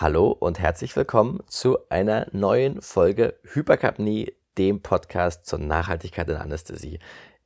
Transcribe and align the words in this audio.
Hallo 0.00 0.28
und 0.28 0.60
herzlich 0.60 0.94
willkommen 0.94 1.42
zu 1.48 1.76
einer 1.88 2.28
neuen 2.30 2.80
Folge 2.80 3.34
Hyperkapnie, 3.42 4.32
dem 4.56 4.80
Podcast 4.80 5.44
zur 5.44 5.58
Nachhaltigkeit 5.58 6.28
in 6.28 6.36
Anästhesie. 6.36 7.00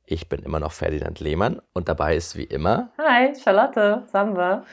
Ich 0.05 0.29
bin 0.29 0.43
immer 0.43 0.59
noch 0.59 0.71
Ferdinand 0.71 1.19
Lehmann 1.19 1.63
und 1.73 1.89
dabei 1.89 2.15
ist 2.15 2.35
wie 2.35 2.43
immer. 2.43 2.91
Hi, 2.99 3.33
Charlotte, 3.43 4.03
Samba. 4.05 4.67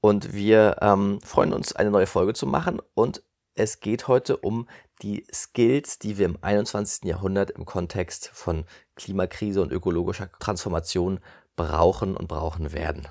Und 0.00 0.32
wir 0.32 0.78
ähm, 0.80 1.20
freuen 1.22 1.52
uns, 1.52 1.76
eine 1.76 1.90
neue 1.90 2.06
Folge 2.06 2.32
zu 2.32 2.46
machen. 2.46 2.80
Und 2.94 3.22
es 3.54 3.80
geht 3.80 4.08
heute 4.08 4.38
um 4.38 4.66
die 5.02 5.26
Skills, 5.30 5.98
die 5.98 6.16
wir 6.16 6.24
im 6.24 6.38
21. 6.40 7.04
Jahrhundert 7.04 7.50
im 7.50 7.66
Kontext 7.66 8.30
von 8.32 8.64
Klimakrise 8.94 9.60
und 9.60 9.70
ökologischer 9.70 10.32
Transformation 10.38 11.20
brauchen 11.56 12.16
und 12.16 12.26
brauchen 12.26 12.72
werden. 12.72 13.06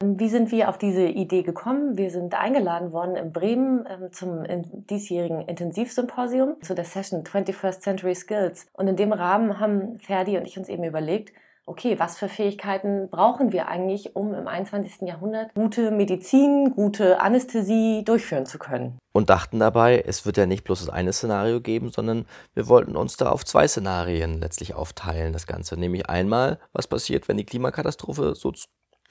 Wie 0.00 0.28
sind 0.28 0.52
wir 0.52 0.68
auf 0.68 0.78
diese 0.78 1.06
Idee 1.06 1.42
gekommen? 1.42 1.98
Wir 1.98 2.12
sind 2.12 2.32
eingeladen 2.38 2.92
worden 2.92 3.16
in 3.16 3.32
Bremen 3.32 3.84
ähm, 3.88 4.12
zum 4.12 4.44
diesjährigen 4.88 5.42
Intensivsymposium 5.42 6.54
zu 6.62 6.76
der 6.76 6.84
Session 6.84 7.24
21st 7.24 7.80
Century 7.80 8.14
Skills. 8.14 8.68
Und 8.74 8.86
in 8.86 8.94
dem 8.94 9.12
Rahmen 9.12 9.58
haben 9.58 9.98
Ferdi 9.98 10.38
und 10.38 10.46
ich 10.46 10.56
uns 10.56 10.68
eben 10.68 10.84
überlegt, 10.84 11.32
okay, 11.66 11.98
was 11.98 12.16
für 12.16 12.28
Fähigkeiten 12.28 13.10
brauchen 13.10 13.50
wir 13.50 13.66
eigentlich, 13.66 14.14
um 14.14 14.34
im 14.34 14.46
21. 14.46 15.02
Jahrhundert 15.02 15.52
gute 15.54 15.90
Medizin, 15.90 16.74
gute 16.76 17.20
Anästhesie 17.20 18.04
durchführen 18.04 18.46
zu 18.46 18.60
können? 18.60 18.98
Und 19.12 19.30
dachten 19.30 19.58
dabei, 19.58 20.04
es 20.06 20.24
wird 20.24 20.36
ja 20.36 20.46
nicht 20.46 20.62
bloß 20.62 20.78
das 20.78 20.90
eine 20.90 21.12
Szenario 21.12 21.60
geben, 21.60 21.90
sondern 21.90 22.24
wir 22.54 22.68
wollten 22.68 22.96
uns 22.96 23.16
da 23.16 23.30
auf 23.30 23.44
zwei 23.44 23.66
Szenarien 23.66 24.40
letztlich 24.40 24.74
aufteilen, 24.74 25.32
das 25.32 25.48
Ganze. 25.48 25.76
Nämlich 25.76 26.08
einmal, 26.08 26.60
was 26.72 26.86
passiert, 26.86 27.26
wenn 27.26 27.36
die 27.36 27.44
Klimakatastrophe 27.44 28.36
so 28.36 28.52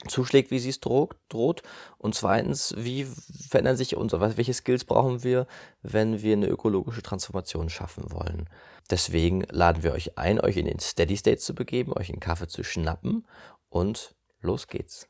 zuschlägt, 0.06 0.50
wie 0.50 0.58
sie 0.58 0.70
es 0.70 0.80
droht. 0.80 1.62
Und 1.98 2.14
zweitens, 2.14 2.74
wie 2.76 3.04
verändern 3.48 3.76
sich 3.76 3.96
unsere, 3.96 4.36
welche 4.36 4.54
Skills 4.54 4.84
brauchen 4.84 5.24
wir, 5.24 5.46
wenn 5.82 6.22
wir 6.22 6.34
eine 6.34 6.46
ökologische 6.46 7.02
Transformation 7.02 7.68
schaffen 7.68 8.10
wollen. 8.12 8.48
Deswegen 8.90 9.42
laden 9.50 9.82
wir 9.82 9.92
euch 9.92 10.16
ein, 10.16 10.40
euch 10.40 10.56
in 10.56 10.66
den 10.66 10.78
Steady 10.78 11.16
State 11.16 11.38
zu 11.38 11.54
begeben, 11.54 11.92
euch 11.92 12.10
einen 12.10 12.20
Kaffee 12.20 12.48
zu 12.48 12.62
schnappen 12.62 13.26
und 13.68 14.14
los 14.40 14.68
geht's. 14.68 15.08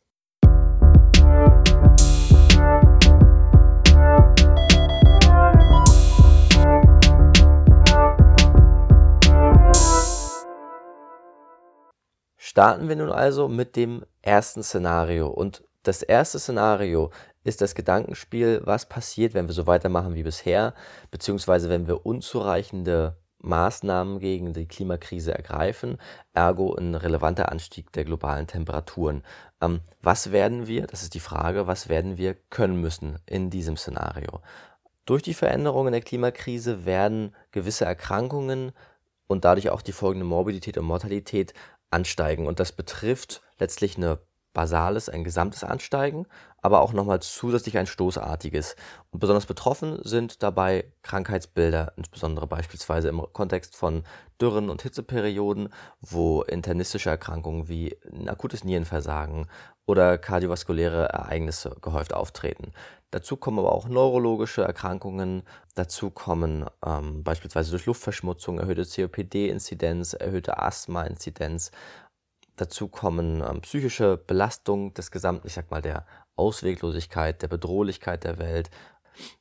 Starten 12.49 12.89
wir 12.89 12.97
nun 12.97 13.13
also 13.13 13.47
mit 13.47 13.77
dem 13.77 14.07
ersten 14.23 14.63
Szenario. 14.63 15.29
Und 15.29 15.65
das 15.83 16.01
erste 16.01 16.39
Szenario 16.39 17.11
ist 17.45 17.61
das 17.61 17.75
Gedankenspiel, 17.75 18.63
was 18.65 18.89
passiert, 18.89 19.35
wenn 19.35 19.49
wir 19.49 19.53
so 19.53 19.67
weitermachen 19.67 20.15
wie 20.15 20.23
bisher, 20.23 20.73
beziehungsweise 21.11 21.69
wenn 21.69 21.87
wir 21.87 22.07
unzureichende 22.07 23.19
Maßnahmen 23.41 24.19
gegen 24.19 24.55
die 24.55 24.67
Klimakrise 24.67 25.35
ergreifen, 25.35 25.99
ergo 26.33 26.75
ein 26.75 26.95
relevanter 26.95 27.53
Anstieg 27.53 27.93
der 27.93 28.07
globalen 28.07 28.47
Temperaturen. 28.47 29.25
Ähm, 29.61 29.81
was 30.01 30.33
werden 30.33 30.67
wir, 30.67 30.87
das 30.87 31.03
ist 31.03 31.12
die 31.12 31.21
Frage, 31.21 31.67
was 31.67 31.91
werden 31.91 32.17
wir 32.17 32.35
können 32.49 32.81
müssen 32.81 33.19
in 33.27 33.51
diesem 33.51 33.77
Szenario? 33.77 34.41
Durch 35.05 35.23
die 35.23 35.35
Veränderungen 35.35 35.93
der 35.93 36.01
Klimakrise 36.01 36.87
werden 36.87 37.37
gewisse 37.51 37.85
Erkrankungen 37.85 38.73
und 39.27 39.45
dadurch 39.45 39.69
auch 39.69 39.83
die 39.83 39.93
folgende 39.93 40.25
Morbidität 40.25 40.79
und 40.79 40.87
Mortalität 40.87 41.53
ansteigen. 41.91 42.47
Und 42.47 42.61
das 42.61 42.72
betrifft 42.72 43.42
letztlich 43.58 43.97
eine 43.97 44.19
basales, 44.53 45.08
ein 45.08 45.25
gesamtes 45.25 45.62
Ansteigen, 45.62 46.27
aber 46.62 46.81
auch 46.81 46.92
nochmal 46.92 47.20
zusätzlich 47.20 47.78
ein 47.78 47.86
stoßartiges. 47.86 48.75
Und 49.11 49.20
besonders 49.20 49.47
betroffen 49.47 50.00
sind 50.03 50.42
dabei 50.42 50.92
Krankheitsbilder, 51.03 51.92
insbesondere 51.97 52.47
beispielsweise 52.47 53.09
im 53.09 53.22
Kontext 53.33 53.77
von 53.77 54.03
Dürren 54.41 54.70
und 54.70 54.83
Hitzeperioden, 54.83 55.69
wo 56.00 56.42
internistische 56.42 57.10
Erkrankungen 57.10 57.69
wie 57.69 57.97
ein 58.12 58.28
akutes 58.28 58.65
Nierenversagen 58.65 59.47
oder 59.88 60.19
kardiovaskuläre 60.19 61.06
Ereignisse 61.09 61.75
gehäuft 61.81 62.12
auftreten. 62.12 62.72
Dazu 63.10 63.38
kommen 63.38 63.59
aber 63.59 63.72
auch 63.72 63.88
neurologische 63.88 64.62
Erkrankungen, 64.62 65.43
dazu 65.75 66.10
kommen 66.10 66.66
ähm, 66.84 67.25
beispielsweise 67.25 67.71
durch 67.71 67.87
Luftverschmutzung 67.87 68.59
erhöhte 68.59 68.84
COPD-Inzidenz, 68.84 70.12
erhöhte 70.12 70.59
Asthma-Inzidenz, 70.59 71.71
dazu 72.56 72.88
kommen 72.88 73.43
ähm, 73.43 73.62
psychische 73.62 74.19
Belastungen 74.19 74.93
des 74.93 75.10
gesamten, 75.10 75.47
ich 75.47 75.54
sag 75.54 75.71
mal, 75.71 75.81
der 75.81 76.04
Ausweglosigkeit, 76.37 77.41
der 77.41 77.48
Bedrohlichkeit 77.48 78.25
der 78.25 78.38
Welt, 78.38 78.69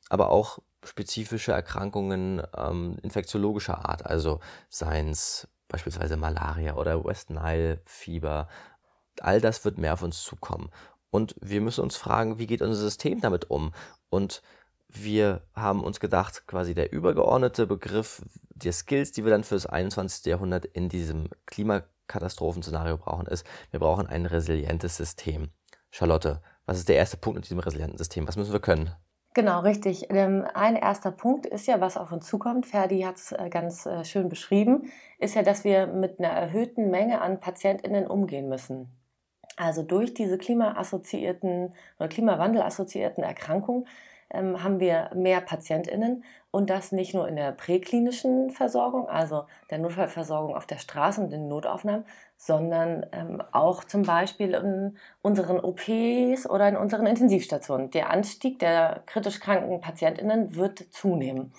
aber 0.08 0.30
auch 0.30 0.60
spezifische 0.82 1.52
Erkrankungen 1.52 2.42
ähm, 2.56 2.96
infektiologischer 3.02 3.86
Art, 3.86 4.06
also 4.06 4.40
seien 4.70 5.10
es 5.10 5.46
beispielsweise 5.68 6.16
Malaria 6.16 6.74
oder 6.76 7.04
West 7.04 7.28
Nile 7.28 7.82
Fieber. 7.84 8.48
All 9.24 9.40
das 9.40 9.64
wird 9.64 9.78
mehr 9.78 9.94
auf 9.94 10.02
uns 10.02 10.22
zukommen. 10.22 10.70
Und 11.10 11.34
wir 11.40 11.60
müssen 11.60 11.82
uns 11.82 11.96
fragen, 11.96 12.38
wie 12.38 12.46
geht 12.46 12.62
unser 12.62 12.80
System 12.80 13.20
damit 13.20 13.50
um? 13.50 13.72
Und 14.10 14.42
wir 14.88 15.42
haben 15.54 15.84
uns 15.84 16.00
gedacht, 16.00 16.46
quasi 16.46 16.74
der 16.74 16.92
übergeordnete 16.92 17.66
Begriff 17.66 18.22
der 18.50 18.72
Skills, 18.72 19.12
die 19.12 19.24
wir 19.24 19.30
dann 19.30 19.44
für 19.44 19.54
das 19.54 19.66
21. 19.66 20.26
Jahrhundert 20.26 20.64
in 20.64 20.88
diesem 20.88 21.28
Klimakatastrophenszenario 21.46 22.96
brauchen, 22.96 23.26
ist, 23.26 23.46
wir 23.70 23.80
brauchen 23.80 24.06
ein 24.06 24.26
resilientes 24.26 24.96
System. 24.96 25.50
Charlotte, 25.90 26.40
was 26.66 26.78
ist 26.78 26.88
der 26.88 26.96
erste 26.96 27.16
Punkt 27.16 27.38
in 27.38 27.42
diesem 27.42 27.58
resilienten 27.58 27.98
System? 27.98 28.26
Was 28.28 28.36
müssen 28.36 28.52
wir 28.52 28.60
können? 28.60 28.90
Genau, 29.34 29.60
richtig. 29.60 30.06
Ähm, 30.10 30.44
ein 30.54 30.74
erster 30.74 31.12
Punkt 31.12 31.46
ist 31.46 31.66
ja, 31.66 31.80
was 31.80 31.96
auf 31.96 32.10
uns 32.10 32.26
zukommt. 32.26 32.66
Ferdi 32.66 33.02
hat 33.02 33.16
es 33.16 33.32
äh, 33.32 33.48
ganz 33.50 33.86
äh, 33.86 34.04
schön 34.04 34.28
beschrieben, 34.28 34.90
ist 35.18 35.34
ja, 35.34 35.42
dass 35.42 35.64
wir 35.64 35.86
mit 35.86 36.18
einer 36.18 36.30
erhöhten 36.30 36.90
Menge 36.90 37.20
an 37.20 37.38
PatientInnen 37.38 38.06
umgehen 38.06 38.48
müssen. 38.48 38.97
Also 39.58 39.82
durch 39.82 40.14
diese 40.14 40.38
klimaassoziierten 40.38 41.74
oder 41.98 42.08
Klimawandel-assoziierten 42.08 43.24
Erkrankungen 43.24 43.88
ähm, 44.30 44.62
haben 44.62 44.78
wir 44.78 45.10
mehr 45.14 45.40
PatientInnen 45.40 46.22
und 46.52 46.70
das 46.70 46.92
nicht 46.92 47.12
nur 47.12 47.26
in 47.26 47.34
der 47.34 47.50
präklinischen 47.50 48.50
Versorgung, 48.50 49.08
also 49.08 49.46
der 49.70 49.78
Notfallversorgung 49.78 50.54
auf 50.54 50.66
der 50.66 50.78
Straße 50.78 51.20
und 51.20 51.32
in 51.32 51.40
den 51.40 51.48
Notaufnahmen, 51.48 52.04
sondern 52.36 53.04
ähm, 53.10 53.42
auch 53.50 53.82
zum 53.82 54.04
Beispiel 54.04 54.54
in 54.54 54.96
unseren 55.22 55.58
OPs 55.58 56.48
oder 56.48 56.68
in 56.68 56.76
unseren 56.76 57.06
Intensivstationen. 57.06 57.90
Der 57.90 58.10
Anstieg 58.10 58.60
der 58.60 59.02
kritisch 59.06 59.40
kranken 59.40 59.80
PatientInnen 59.80 60.54
wird 60.54 60.78
zunehmen. 60.92 61.52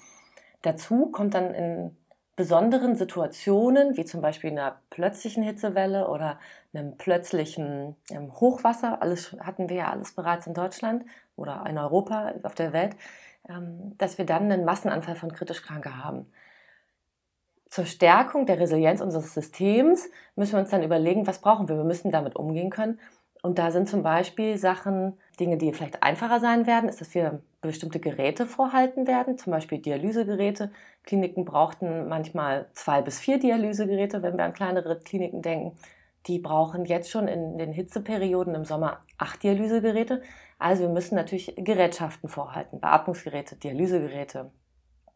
Dazu 0.61 1.07
kommt 1.07 1.33
dann 1.33 1.53
in 1.53 1.97
besonderen 2.39 2.95
Situationen, 2.95 3.97
wie 3.97 4.05
zum 4.05 4.21
Beispiel 4.21 4.51
einer 4.51 4.79
plötzlichen 4.91 5.43
Hitzewelle 5.43 6.07
oder 6.07 6.39
einem 6.73 6.95
plötzlichen 6.95 7.97
ähm, 8.09 8.33
Hochwasser, 8.39 9.01
alles 9.01 9.35
hatten 9.41 9.67
wir 9.67 9.75
ja 9.75 9.91
alles 9.91 10.13
bereits 10.13 10.47
in 10.47 10.53
Deutschland 10.53 11.03
oder 11.35 11.65
in 11.67 11.77
Europa, 11.77 12.31
auf 12.43 12.55
der 12.55 12.71
Welt, 12.71 12.95
ähm, 13.49 13.93
dass 13.97 14.17
wir 14.17 14.25
dann 14.25 14.49
einen 14.49 14.63
Massenanfall 14.63 15.17
von 15.17 15.33
kritisch 15.33 15.61
Kranke 15.63 16.01
haben. 16.01 16.31
Zur 17.67 17.85
Stärkung 17.85 18.45
der 18.45 18.57
Resilienz 18.57 19.01
unseres 19.01 19.33
Systems 19.33 20.09
müssen 20.37 20.53
wir 20.53 20.61
uns 20.61 20.69
dann 20.69 20.81
überlegen, 20.81 21.27
was 21.27 21.41
brauchen 21.41 21.67
wir. 21.67 21.75
Wir 21.75 21.83
müssen 21.83 22.09
damit 22.09 22.37
umgehen 22.37 22.69
können. 22.69 23.01
Und 23.41 23.57
da 23.57 23.71
sind 23.71 23.87
zum 23.87 24.03
Beispiel 24.03 24.57
Sachen, 24.57 25.17
Dinge, 25.39 25.57
die 25.57 25.71
vielleicht 25.71 26.03
einfacher 26.03 26.39
sein 26.39 26.67
werden, 26.67 26.89
ist, 26.89 26.99
dass 26.99 27.15
wir 27.15 27.41
bestimmte 27.61 27.99
Geräte 27.99 28.45
vorhalten 28.45 29.07
werden, 29.07 29.37
zum 29.37 29.51
Beispiel 29.51 29.79
Dialysegeräte. 29.79 30.71
Kliniken 31.03 31.45
brauchten 31.45 32.07
manchmal 32.09 32.67
zwei 32.73 33.01
bis 33.01 33.19
vier 33.19 33.39
Dialysegeräte, 33.39 34.21
wenn 34.21 34.37
wir 34.37 34.43
an 34.43 34.53
kleinere 34.53 34.99
Kliniken 34.99 35.41
denken. 35.41 35.77
Die 36.27 36.39
brauchen 36.39 36.83
jetzt 36.83 37.09
schon 37.09 37.29
in 37.29 37.57
den 37.57 37.71
Hitzeperioden 37.71 38.55
im 38.55 38.65
Sommer 38.65 38.99
acht 39.17 39.41
Dialysegeräte. 39.41 40.21
Also 40.57 40.83
wir 40.83 40.89
müssen 40.89 41.15
natürlich 41.15 41.53
Gerätschaften 41.57 42.27
vorhalten, 42.27 42.81
Beatmungsgeräte, 42.81 43.55
Dialysegeräte 43.55 44.51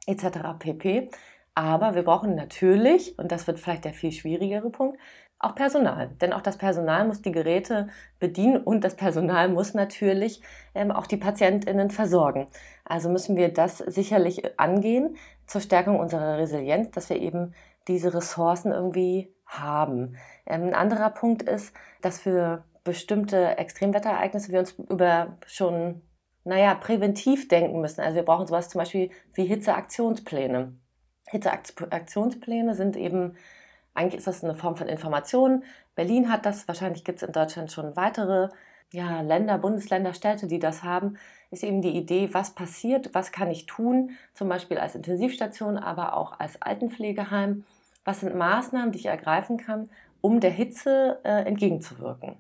etc. 0.08 0.26
pp. 0.60 1.10
Aber 1.56 1.94
wir 1.94 2.04
brauchen 2.04 2.36
natürlich, 2.36 3.20
und 3.20 3.32
das 3.32 3.48
wird 3.48 3.60
vielleicht 3.60 3.86
der 3.86 3.94
viel 3.94 4.12
schwierigere 4.12 4.70
Punkt, 4.70 4.98
auch 5.44 5.56
Personal. 5.56 6.10
Denn 6.22 6.34
auch 6.34 6.42
das 6.42 6.58
Personal 6.58 7.06
muss 7.06 7.22
die 7.22 7.32
Geräte 7.32 7.88
bedienen 8.20 8.58
und 8.58 8.84
das 8.84 8.96
Personal 8.96 9.50
muss 9.50 9.74
natürlich 9.74 10.42
ähm, 10.74 10.92
auch 10.92 11.08
die 11.08 11.18
PatientInnen 11.18 11.92
versorgen. 11.92 12.48
Also 12.86 13.10
müssen 13.10 13.36
wir 13.36 13.50
das 13.50 13.78
sicherlich 13.78 14.60
angehen 14.60 15.18
zur 15.48 15.62
Stärkung 15.62 16.00
unserer 16.00 16.38
Resilienz, 16.38 16.92
dass 16.92 17.10
wir 17.10 17.18
eben 17.18 17.54
diese 17.88 18.14
Ressourcen 18.14 18.72
irgendwie 18.72 19.34
haben. 19.46 20.16
Ähm, 20.46 20.64
ein 20.64 20.76
anderer 20.76 21.10
Punkt 21.10 21.44
ist, 21.44 21.74
dass 22.02 22.20
für 22.20 22.64
bestimmte 22.84 23.58
Extremwetterereignisse 23.58 24.52
wir 24.52 24.60
uns 24.60 24.72
über 24.72 25.38
schon, 25.46 26.02
naja, 26.44 26.76
präventiv 26.76 27.48
denken 27.48 27.80
müssen. 27.82 28.02
Also 28.02 28.16
wir 28.16 28.24
brauchen 28.24 28.48
sowas 28.48 28.70
zum 28.70 28.80
Beispiel 28.80 29.10
wie 29.34 29.46
Hitzeaktionspläne. 29.46 30.74
Hitzeaktionspläne 31.28 32.76
sind 32.76 32.98
eben 32.98 33.36
eigentlich 33.94 34.20
ist 34.20 34.28
das 34.28 34.44
eine 34.44 34.56
Form 34.56 34.76
von 34.76 34.88
Information. 34.88 35.64
Berlin 35.96 36.32
hat 36.32 36.46
das, 36.46 36.68
wahrscheinlich 36.68 37.04
gibt 37.04 37.22
es 37.22 37.28
in 37.28 37.34
Deutschland 37.34 37.72
schon 37.72 37.96
weitere 37.96 38.50
ja, 38.92 39.22
Länder, 39.22 39.58
Bundesländer, 39.58 40.14
Städte, 40.14 40.48
die 40.48 40.60
das 40.60 40.84
haben, 40.84 41.18
ist 41.50 41.64
eben 41.64 41.82
die 41.82 41.96
Idee, 41.98 42.30
was 42.34 42.52
passiert, 42.52 43.10
was 43.14 43.32
kann 43.32 43.50
ich 43.50 43.66
tun, 43.66 44.12
zum 44.34 44.50
Beispiel 44.50 44.78
als 44.78 44.96
Intensivstation, 44.96 45.78
aber 45.78 46.16
auch 46.16 46.40
als 46.40 46.62
Altenpflegeheim. 46.62 47.66
Was 48.06 48.20
sind 48.20 48.36
Maßnahmen, 48.36 48.92
die 48.92 49.00
ich 49.00 49.06
ergreifen 49.06 49.58
kann, 49.58 49.90
um 50.22 50.40
der 50.40 50.52
Hitze 50.52 51.20
äh, 51.24 51.44
entgegenzuwirken? 51.46 52.38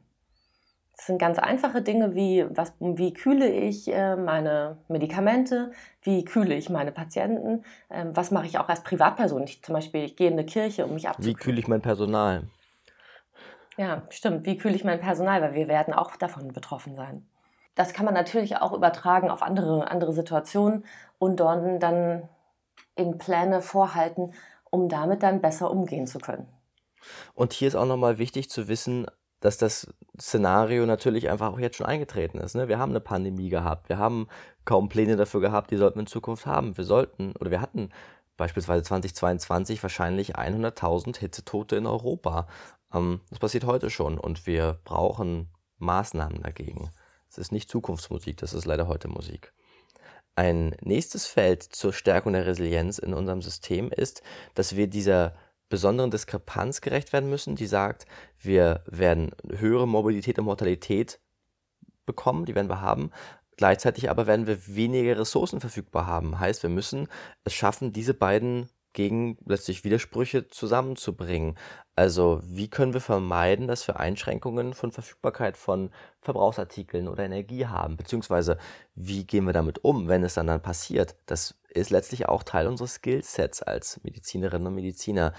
Das 1.04 1.08
sind 1.08 1.20
ganz 1.20 1.38
einfache 1.38 1.82
Dinge 1.82 2.16
wie, 2.16 2.46
was, 2.52 2.72
wie 2.80 3.12
kühle 3.12 3.50
ich 3.50 3.94
äh, 3.94 4.16
meine 4.16 4.78
Medikamente, 4.88 5.74
wie 6.02 6.24
kühle 6.24 6.56
ich 6.56 6.70
meine 6.70 6.94
Patienten, 6.94 7.66
ähm, 7.90 8.16
was 8.16 8.32
mache 8.32 8.46
ich 8.46 8.58
auch 8.58 8.70
als 8.70 8.84
Privatperson. 8.84 9.44
Ich, 9.44 9.62
zum 9.62 9.74
Beispiel, 9.74 10.06
ich 10.06 10.16
gehe 10.16 10.28
in 10.28 10.34
eine 10.36 10.46
Kirche, 10.46 10.86
um 10.86 10.94
mich 10.94 11.10
abzukühlen. 11.10 11.36
Wie 11.38 11.44
kühle 11.44 11.60
ich 11.60 11.68
mein 11.68 11.82
Personal? 11.82 12.44
Ja, 13.76 14.04
stimmt. 14.12 14.46
Wie 14.46 14.56
kühle 14.56 14.76
ich 14.76 14.86
mein 14.86 15.02
Personal, 15.02 15.42
weil 15.42 15.56
wir 15.56 15.68
werden 15.68 15.94
auch 15.94 16.16
davon 16.16 16.54
betroffen 16.54 16.96
sein. 16.96 17.28
Das 17.76 17.92
kann 17.92 18.06
man 18.06 18.14
natürlich 18.14 18.56
auch 18.56 18.72
übertragen 18.72 19.30
auf 19.30 19.42
andere, 19.42 19.92
andere 19.92 20.14
Situationen 20.14 20.86
und 21.20 21.42
dort 21.42 21.84
dann 21.84 22.30
eben 22.96 23.18
Pläne 23.18 23.62
vorhalten, 23.62 24.34
um 24.70 24.88
damit 24.88 25.22
dann 25.22 25.42
besser 25.42 25.70
umgehen 25.70 26.08
zu 26.08 26.20
können. 26.20 26.48
Und 27.34 27.52
hier 27.52 27.68
ist 27.68 27.76
auch 27.76 27.86
nochmal 27.86 28.20
wichtig 28.20 28.50
zu 28.50 28.70
wissen, 28.70 29.06
dass 29.44 29.58
das 29.58 29.94
Szenario 30.18 30.86
natürlich 30.86 31.30
einfach 31.30 31.52
auch 31.52 31.60
jetzt 31.60 31.76
schon 31.76 31.86
eingetreten 31.86 32.38
ist. 32.38 32.56
Ne? 32.56 32.70
Wir 32.70 32.80
haben 32.80 32.92
eine 32.92 33.02
Pandemie 33.02 33.50
gehabt, 33.50 33.90
wir 33.90 33.98
haben 33.98 34.30
kaum 34.64 34.88
Pläne 34.88 35.18
dafür 35.18 35.42
gehabt, 35.42 35.70
die 35.70 35.76
sollten 35.76 35.98
wir 35.98 36.04
in 36.04 36.08
Zukunft 36.08 36.46
haben. 36.46 36.78
Wir 36.78 36.86
sollten 36.86 37.34
oder 37.36 37.52
wir 37.52 37.60
hatten 37.60 37.90
beispielsweise 38.38 38.84
2022 38.84 39.84
wahrscheinlich 39.84 40.38
100.000 40.38 41.18
Hitzetote 41.18 41.76
in 41.76 41.88
Europa. 41.88 42.48
Ähm, 42.94 43.20
das 43.32 43.40
passiert 43.40 43.66
heute 43.66 43.90
schon 43.90 44.18
und 44.18 44.48
wir 44.48 44.80
brauchen 44.86 45.50
Maßnahmen 45.78 46.42
dagegen. 46.42 46.90
Es 47.30 47.38
ist 47.38 47.52
nicht 47.52 47.70
Zukunftsmusik, 47.70 48.38
das 48.38 48.54
ist 48.54 48.64
leider 48.64 48.88
heute 48.88 49.10
Musik. 49.10 49.52
Ein 50.36 50.74
nächstes 50.80 51.26
Feld 51.26 51.64
zur 51.64 51.92
Stärkung 51.92 52.32
der 52.32 52.46
Resilienz 52.46 52.98
in 52.98 53.14
unserem 53.14 53.42
System 53.42 53.92
ist, 53.92 54.24
dass 54.56 54.78
wir 54.78 54.88
dieser 54.88 55.34
besonderen 55.74 56.12
Diskrepanz 56.12 56.82
gerecht 56.82 57.14
werden 57.14 57.32
müssen, 57.32 57.56
die 57.56 57.66
sagt, 57.66 58.06
wir 58.38 58.84
werden 58.86 59.32
höhere 59.50 59.88
Mobilität 59.88 60.38
und 60.38 60.46
Mortalität 60.46 61.20
bekommen, 62.06 62.46
die 62.46 62.54
werden 62.54 62.70
wir 62.70 62.80
haben. 62.80 63.10
Gleichzeitig 63.58 64.12
aber 64.12 64.28
werden 64.28 64.46
wir 64.46 64.68
weniger 64.68 65.18
Ressourcen 65.18 65.60
verfügbar 65.60 66.06
haben. 66.06 66.40
Heißt, 66.40 66.62
wir 66.62 66.70
müssen 66.70 67.08
es 67.44 67.54
schaffen, 67.54 67.92
diese 67.92 68.14
beiden 68.14 68.70
gegen 68.94 69.38
letztlich 69.46 69.84
Widersprüche 69.84 70.48
zusammenzubringen. 70.48 71.58
Also 71.96 72.40
wie 72.44 72.70
können 72.70 72.94
wir 72.94 73.02
vermeiden, 73.02 73.68
dass 73.68 73.88
wir 73.88 74.00
Einschränkungen 74.00 74.74
von 74.74 74.92
Verfügbarkeit 74.92 75.58
von 75.58 75.92
Verbrauchsartikeln 76.22 77.08
oder 77.08 77.26
Energie 77.26 77.66
haben? 77.68 77.98
Beziehungsweise 77.98 78.58
wie 78.96 79.26
gehen 79.26 79.46
wir 79.46 79.54
damit 79.54 79.84
um, 79.84 80.08
wenn 80.08 80.24
es 80.24 80.36
dann 80.36 80.48
dann 80.48 80.62
passiert? 80.62 81.16
Das 81.26 81.56
ist 81.70 81.90
letztlich 81.90 82.28
auch 82.28 82.44
Teil 82.44 82.68
unseres 82.68 82.96
Skillsets 82.96 83.62
als 83.62 84.04
Medizinerinnen 84.04 84.68
und 84.68 84.76
Mediziner 84.76 85.34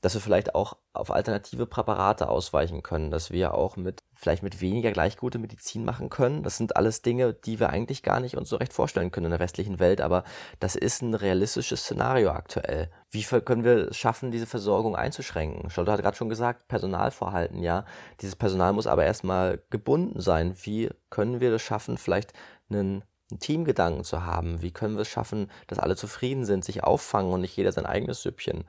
dass 0.00 0.14
wir 0.14 0.20
vielleicht 0.20 0.54
auch 0.54 0.76
auf 0.92 1.10
alternative 1.10 1.66
Präparate 1.66 2.28
ausweichen 2.28 2.82
können, 2.82 3.10
dass 3.10 3.30
wir 3.30 3.54
auch 3.54 3.76
mit 3.76 4.02
vielleicht 4.18 4.42
mit 4.42 4.60
weniger 4.60 4.90
gleich 4.90 5.16
gute 5.16 5.38
Medizin 5.38 5.84
machen 5.84 6.10
können. 6.10 6.42
Das 6.42 6.56
sind 6.56 6.76
alles 6.76 7.02
Dinge, 7.02 7.32
die 7.32 7.60
wir 7.60 7.70
eigentlich 7.70 8.02
gar 8.02 8.18
nicht 8.18 8.36
uns 8.36 8.48
so 8.48 8.56
recht 8.56 8.72
vorstellen 8.72 9.12
können 9.12 9.26
in 9.26 9.30
der 9.30 9.38
westlichen 9.38 9.78
Welt, 9.78 10.00
aber 10.00 10.24
das 10.58 10.74
ist 10.74 11.02
ein 11.02 11.14
realistisches 11.14 11.82
Szenario 11.82 12.30
aktuell. 12.30 12.90
Wie 13.10 13.22
können 13.22 13.62
wir 13.62 13.90
es 13.90 13.96
schaffen, 13.96 14.32
diese 14.32 14.46
Versorgung 14.46 14.96
einzuschränken? 14.96 15.70
Scholte 15.70 15.92
hat 15.92 16.02
gerade 16.02 16.16
schon 16.16 16.28
gesagt, 16.28 16.66
Personalvorhalten, 16.66 17.62
ja. 17.62 17.84
Dieses 18.20 18.34
Personal 18.34 18.72
muss 18.72 18.88
aber 18.88 19.04
erstmal 19.04 19.62
gebunden 19.70 20.20
sein. 20.20 20.56
Wie 20.62 20.90
können 21.10 21.40
wir 21.40 21.52
das 21.52 21.62
schaffen, 21.62 21.96
vielleicht 21.96 22.32
einen 22.70 23.04
Teamgedanken 23.38 24.02
zu 24.02 24.26
haben? 24.26 24.62
Wie 24.62 24.72
können 24.72 24.96
wir 24.96 25.02
es 25.02 25.08
schaffen, 25.08 25.48
dass 25.68 25.78
alle 25.78 25.94
zufrieden 25.94 26.44
sind, 26.44 26.64
sich 26.64 26.82
auffangen 26.82 27.32
und 27.32 27.42
nicht 27.42 27.56
jeder 27.56 27.70
sein 27.70 27.86
eigenes 27.86 28.22
Süppchen 28.22 28.64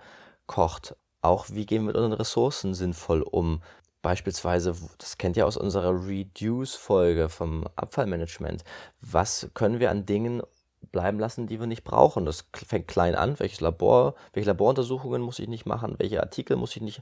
kocht? 0.45 0.95
Auch 1.21 1.47
wie 1.49 1.65
gehen 1.65 1.81
wir 1.81 1.87
mit 1.87 1.95
unseren 1.95 2.13
Ressourcen 2.13 2.73
sinnvoll 2.73 3.23
um? 3.23 3.61
Beispielsweise, 4.01 4.75
das 4.97 5.17
kennt 5.17 5.35
ihr 5.35 5.45
aus 5.45 5.57
unserer 5.57 5.91
Reduce-Folge 6.07 7.27
vom 7.27 7.65
Abfallmanagement. 7.75 8.63
Was 9.01 9.49
können 9.53 9.79
wir 9.79 9.91
an 9.91 10.05
Dingen 10.05 10.41
bleiben 10.93 11.19
lassen, 11.19 11.47
die 11.47 11.59
wir 11.59 11.67
nicht 11.67 11.83
brauchen? 11.83 12.25
Das 12.25 12.45
fängt 12.53 12.87
klein 12.87 13.15
an. 13.15 13.37
Welches 13.39 13.59
Labor, 13.59 14.15
welche 14.31 14.47
Laboruntersuchungen 14.47 15.21
muss 15.21 15.39
ich 15.39 15.49
nicht 15.49 15.65
machen? 15.65 15.95
Welche 15.97 16.21
Artikel 16.21 16.55
muss 16.55 16.75
ich 16.77 16.81
nicht 16.81 17.01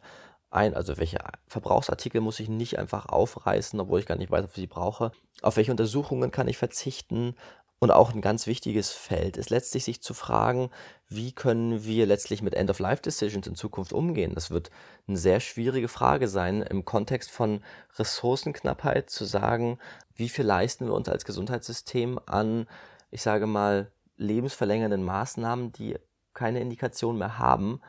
ein, 0.49 0.73
also 0.73 0.97
welche 0.97 1.19
Verbrauchsartikel 1.47 2.21
muss 2.21 2.39
ich 2.39 2.49
nicht 2.49 2.79
einfach 2.79 3.07
aufreißen, 3.07 3.79
obwohl 3.79 3.99
ich 3.99 4.05
gar 4.05 4.17
nicht 4.17 4.31
weiß, 4.31 4.45
ob 4.45 4.49
ich 4.51 4.55
sie 4.55 4.67
brauche? 4.67 5.11
Auf 5.41 5.57
welche 5.57 5.71
Untersuchungen 5.71 6.31
kann 6.31 6.47
ich 6.47 6.57
verzichten? 6.57 7.35
Und 7.79 7.91
auch 7.91 8.11
ein 8.11 8.21
ganz 8.21 8.47
wichtiges 8.47 8.91
Feld 8.91 9.37
ist 9.37 9.51
letztlich 9.51 9.83
sich 9.83 10.01
zu 10.01 10.15
fragen, 10.15 10.71
wie 11.09 11.31
können 11.31 11.83
wir 11.83 12.07
letztlich 12.07 12.41
mit 12.41 12.55
End-of-Life-Decisions 12.55 13.45
in 13.45 13.55
Zukunft 13.55 13.93
umgehen? 13.93 14.33
Das 14.33 14.49
wird 14.49 14.71
eine 15.07 15.17
sehr 15.17 15.39
schwierige 15.39 15.87
Frage 15.87 16.27
sein, 16.27 16.63
im 16.63 16.85
Kontext 16.85 17.29
von 17.29 17.61
Ressourcenknappheit 17.97 19.11
zu 19.11 19.25
sagen, 19.25 19.77
wie 20.15 20.29
viel 20.29 20.45
leisten 20.45 20.87
wir 20.87 20.93
uns 20.93 21.07
als 21.07 21.23
Gesundheitssystem 21.23 22.19
an, 22.25 22.67
ich 23.11 23.21
sage 23.21 23.45
mal, 23.45 23.91
lebensverlängernden 24.17 25.03
Maßnahmen, 25.03 25.71
die 25.71 25.97
keine 26.33 26.59
Indikation 26.59 27.17
mehr 27.19 27.37
haben 27.37 27.79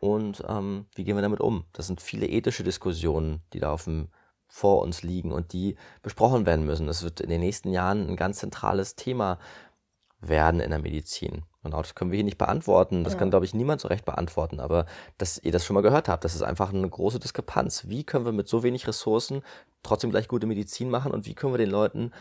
und 0.00 0.42
ähm, 0.48 0.86
wie 0.94 1.04
gehen 1.04 1.16
wir 1.16 1.22
damit 1.22 1.40
um? 1.40 1.64
Das 1.72 1.86
sind 1.86 2.00
viele 2.00 2.26
ethische 2.26 2.64
Diskussionen, 2.64 3.42
die 3.52 3.60
da 3.60 3.70
auf 3.70 3.84
dem 3.84 4.08
vor 4.50 4.82
uns 4.82 5.02
liegen 5.02 5.32
und 5.32 5.52
die 5.52 5.76
besprochen 6.02 6.44
werden 6.44 6.66
müssen. 6.66 6.86
Das 6.86 7.02
wird 7.02 7.20
in 7.20 7.30
den 7.30 7.40
nächsten 7.40 7.70
Jahren 7.70 8.08
ein 8.08 8.16
ganz 8.16 8.38
zentrales 8.38 8.96
Thema 8.96 9.38
werden 10.20 10.60
in 10.60 10.70
der 10.70 10.80
Medizin. 10.80 11.44
Und 11.62 11.74
auch 11.74 11.82
das 11.82 11.94
können 11.94 12.10
wir 12.10 12.16
hier 12.16 12.24
nicht 12.24 12.38
beantworten. 12.38 13.04
Das 13.04 13.14
ja. 13.14 13.18
kann, 13.18 13.30
glaube 13.30 13.44
ich, 13.44 13.54
niemand 13.54 13.80
so 13.80 13.88
recht 13.88 14.04
beantworten. 14.04 14.60
Aber 14.60 14.86
dass 15.18 15.38
ihr 15.38 15.52
das 15.52 15.64
schon 15.64 15.74
mal 15.74 15.82
gehört 15.82 16.08
habt, 16.08 16.24
das 16.24 16.34
ist 16.34 16.42
einfach 16.42 16.72
eine 16.72 16.88
große 16.88 17.20
Diskrepanz. 17.20 17.88
Wie 17.88 18.04
können 18.04 18.24
wir 18.24 18.32
mit 18.32 18.48
so 18.48 18.62
wenig 18.62 18.86
Ressourcen 18.88 19.42
trotzdem 19.82 20.10
gleich 20.10 20.28
gute 20.28 20.46
Medizin 20.46 20.90
machen 20.90 21.12
und 21.12 21.26
wie 21.26 21.34
können 21.34 21.52
wir 21.52 21.58
den 21.58 21.70
Leuten 21.70 22.12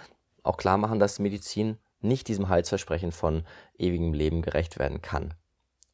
auch 0.43 0.57
klar 0.57 0.77
machen, 0.77 0.99
dass 0.99 1.19
Medizin 1.19 1.77
nicht 2.01 2.27
diesem 2.27 2.47
Heilsversprechen 2.47 3.11
von 3.11 3.43
ewigem 3.77 4.13
Leben 4.13 4.41
gerecht 4.41 4.79
werden 4.79 5.01
kann. 5.01 5.33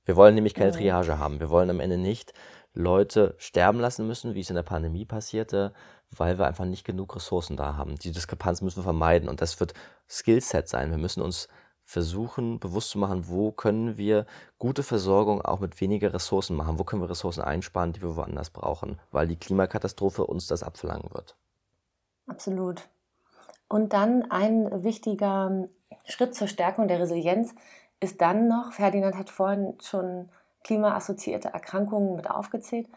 Wir 0.06 0.16
wollen 0.16 0.36
nämlich 0.36 0.54
keine 0.54 0.72
Triage 0.72 1.18
haben. 1.18 1.40
Wir 1.40 1.50
wollen 1.50 1.70
am 1.70 1.80
Ende 1.80 1.98
nicht 1.98 2.34
Leute 2.76 3.36
sterben 3.38 3.80
lassen 3.80 4.06
müssen, 4.06 4.36
wie 4.36 4.42
es 4.42 4.50
in 4.50 4.56
der 4.56 4.64
Pandemie 4.64 5.06
passierte, 5.06 5.74
weil 6.12 6.38
wir 6.38 6.46
einfach 6.46 6.66
nicht 6.66 6.86
genug 6.86 7.16
Ressourcen 7.16 7.58
da 7.58 7.76
haben. 7.76 7.96
Die 7.96 8.12
Diskrepanz 8.12 8.62
müssen 8.62 8.78
wir 8.78 8.84
vermeiden 8.84 9.30
und 9.30 9.42
das 9.42 9.60
wird 9.60 9.74
Skillset 10.08 10.68
sein. 10.68 10.92
Wir 10.92 10.98
müssen 10.98 11.22
uns 11.22 11.48
versuchen, 11.84 12.60
bewusst 12.60 12.90
zu 12.90 13.00
machen, 13.00 13.28
wo 13.28 13.52
können 13.52 13.98
wir 13.98 14.26
gute 14.58 14.84
Versorgung 14.84 15.42
auch 15.42 15.60
mit 15.60 15.80
weniger 15.80 16.14
Ressourcen 16.14 16.56
machen, 16.56 16.80
wo 16.80 16.84
können 16.84 17.02
wir 17.02 17.10
Ressourcen 17.10 17.42
einsparen, 17.42 17.94
die 17.94 18.02
wir 18.02 18.16
woanders 18.16 18.50
brauchen, 18.50 19.00
weil 19.12 19.28
die 19.28 19.38
Klimakatastrophe 19.38 20.26
uns 20.26 20.48
das 20.48 20.64
abverlangen 20.64 21.14
wird. 21.14 21.36
Absolut. 22.28 22.90
Und 23.68 23.94
dann 23.94 24.30
ein 24.32 24.84
wichtiger 24.84 25.68
Schritt 26.06 26.36
zur 26.36 26.48
Stärkung 26.48 26.88
der 26.88 27.00
Resilienz 27.00 27.54
ist 28.00 28.20
dann 28.20 28.48
noch, 28.48 28.74
Ferdinand 28.74 29.16
hat 29.16 29.30
vorhin 29.30 29.76
schon 29.82 30.30
klimaassoziierte 30.66 31.54
Erkrankungen 31.54 32.18
mit 32.18 32.30
aufgezählt, 32.30 32.88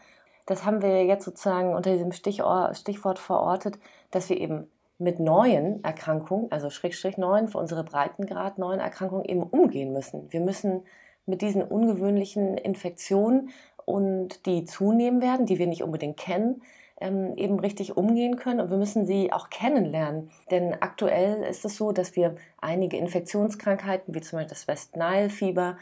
das 0.45 0.65
haben 0.65 0.81
wir 0.81 1.05
jetzt 1.05 1.25
sozusagen 1.25 1.75
unter 1.75 1.91
diesem 1.91 2.11
Stichwort 2.11 3.19
verortet, 3.19 3.77
dass 4.09 4.29
wir 4.29 4.37
eben 4.37 4.67
mit 4.97 5.19
neuen 5.19 5.83
Erkrankungen, 5.83 6.51
also 6.51 6.71
Schrägstrich 6.71 7.17
neun 7.17 7.47
für 7.47 7.59
unsere 7.59 7.83
Breitengrad 7.83 8.57
neuen 8.57 8.79
Erkrankungen 8.79 9.25
eben 9.25 9.43
umgehen 9.43 9.93
müssen. 9.93 10.31
Wir 10.31 10.41
müssen 10.41 10.81
mit 11.27 11.43
diesen 11.43 11.61
ungewöhnlichen 11.61 12.57
Infektionen 12.57 13.49
und 13.85 14.45
die 14.47 14.65
zunehmen 14.65 15.21
werden, 15.21 15.45
die 15.45 15.59
wir 15.59 15.67
nicht 15.67 15.83
unbedingt 15.83 16.17
kennen, 16.17 16.63
ähm, 16.99 17.33
eben 17.37 17.59
richtig 17.59 17.95
umgehen 17.95 18.35
können 18.35 18.59
und 18.59 18.71
wir 18.71 18.77
müssen 18.77 19.05
sie 19.05 19.31
auch 19.31 19.49
kennenlernen. 19.49 20.31
Denn 20.51 20.75
aktuell 20.81 21.43
ist 21.43 21.63
es 21.63 21.77
so, 21.77 21.91
dass 21.91 22.15
wir 22.15 22.35
einige 22.59 22.97
Infektionskrankheiten, 22.97 24.13
wie 24.13 24.21
zum 24.21 24.37
Beispiel 24.39 24.49
das 24.49 24.67
West-Nile-Fieber, 24.67 25.77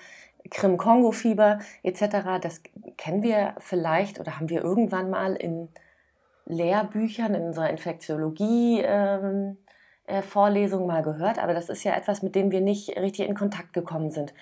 Krim-Kongo-Fieber 0.49 1.59
etc., 1.83 2.39
das 2.41 2.61
kennen 2.97 3.23
wir 3.23 3.55
vielleicht 3.59 4.19
oder 4.19 4.37
haben 4.37 4.49
wir 4.49 4.63
irgendwann 4.63 5.09
mal 5.09 5.35
in 5.35 5.69
Lehrbüchern, 6.45 7.35
in 7.35 7.43
unserer 7.43 7.69
Infektiologie 7.69 8.81
ähm, 8.83 9.57
äh, 10.07 10.21
mal 10.21 11.03
gehört, 11.03 11.39
aber 11.39 11.53
das 11.53 11.69
ist 11.69 11.83
ja 11.83 11.95
etwas, 11.95 12.23
mit 12.23 12.35
dem 12.35 12.51
wir 12.51 12.61
nicht 12.61 12.97
richtig 12.97 13.27
in 13.27 13.35
Kontakt 13.35 13.73
gekommen 13.73 14.11
sind. 14.11 14.33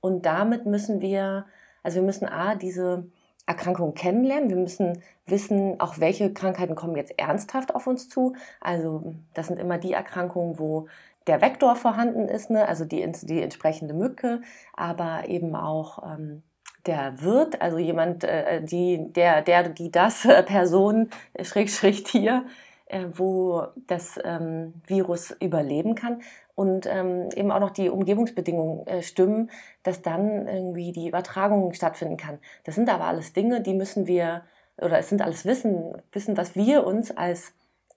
Und 0.00 0.26
damit 0.26 0.66
müssen 0.66 1.00
wir, 1.00 1.46
also 1.82 1.96
wir 1.96 2.02
müssen 2.02 2.28
A, 2.28 2.54
diese 2.54 3.06
Erkrankung 3.46 3.94
kennenlernen. 3.94 4.48
Wir 4.48 4.56
müssen 4.56 5.02
wissen, 5.26 5.80
auch 5.80 5.98
welche 5.98 6.32
Krankheiten 6.32 6.74
kommen 6.74 6.96
jetzt 6.96 7.18
ernsthaft 7.18 7.74
auf 7.74 7.86
uns 7.86 8.08
zu. 8.08 8.34
Also 8.60 9.14
das 9.34 9.48
sind 9.48 9.58
immer 9.58 9.78
die 9.78 9.92
Erkrankungen, 9.92 10.58
wo 10.58 10.88
der 11.26 11.40
Vektor 11.40 11.76
vorhanden 11.76 12.28
ist, 12.28 12.50
ne? 12.50 12.68
also 12.68 12.84
die, 12.84 13.10
die 13.22 13.42
entsprechende 13.42 13.94
Mücke, 13.94 14.42
aber 14.74 15.28
eben 15.28 15.56
auch 15.56 16.02
ähm, 16.04 16.42
der 16.86 17.20
Wirt, 17.22 17.62
also 17.62 17.78
jemand, 17.78 18.24
äh, 18.24 18.62
die, 18.62 19.12
der, 19.12 19.42
der, 19.42 19.68
die 19.68 19.90
das 19.90 20.24
äh, 20.24 20.42
Person, 20.42 21.10
Schräg, 21.42 21.70
Schräg 21.70 22.04
Tier, 22.04 22.44
äh, 22.86 23.06
wo 23.14 23.66
das 23.86 24.18
ähm, 24.22 24.74
Virus 24.86 25.34
überleben 25.40 25.94
kann 25.94 26.20
und 26.54 26.86
ähm, 26.86 27.28
eben 27.34 27.50
auch 27.50 27.60
noch 27.60 27.70
die 27.70 27.88
Umgebungsbedingungen 27.88 28.86
äh, 28.86 29.02
stimmen, 29.02 29.50
dass 29.82 30.02
dann 30.02 30.46
irgendwie 30.46 30.92
die 30.92 31.08
Übertragung 31.08 31.72
stattfinden 31.72 32.16
kann. 32.16 32.38
Das 32.64 32.74
sind 32.74 32.88
aber 32.88 33.04
alles 33.04 33.32
Dinge, 33.32 33.60
die 33.60 33.74
müssen 33.74 34.06
wir, 34.06 34.42
oder 34.76 34.98
es 34.98 35.08
sind 35.08 35.22
alles 35.22 35.44
Wissen, 35.44 36.02
Wissen, 36.12 36.36
was 36.36 36.54
wir 36.54 36.86
uns 36.86 37.10
als, 37.16 37.52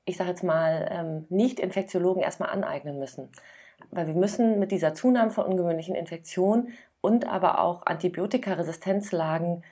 ich 0.07 0.17
sage 0.17 0.29
jetzt 0.29 0.43
mal, 0.43 0.87
ähm, 0.89 1.25
Nicht-Infektiologen 1.29 2.23
erstmal 2.23 2.49
aneignen 2.49 2.97
müssen. 2.97 3.29
Weil 3.91 4.07
wir 4.07 4.15
müssen 4.15 4.57
mit 4.57 4.71
dieser 4.71 4.93
Zunahme 4.93 5.31
von 5.31 5.45
ungewöhnlichen 5.45 5.95
Infektionen 5.95 6.69
und 7.01 7.27
aber 7.27 7.59
auch 7.59 7.85
Antibiotikaresistenzlagen 7.85 9.63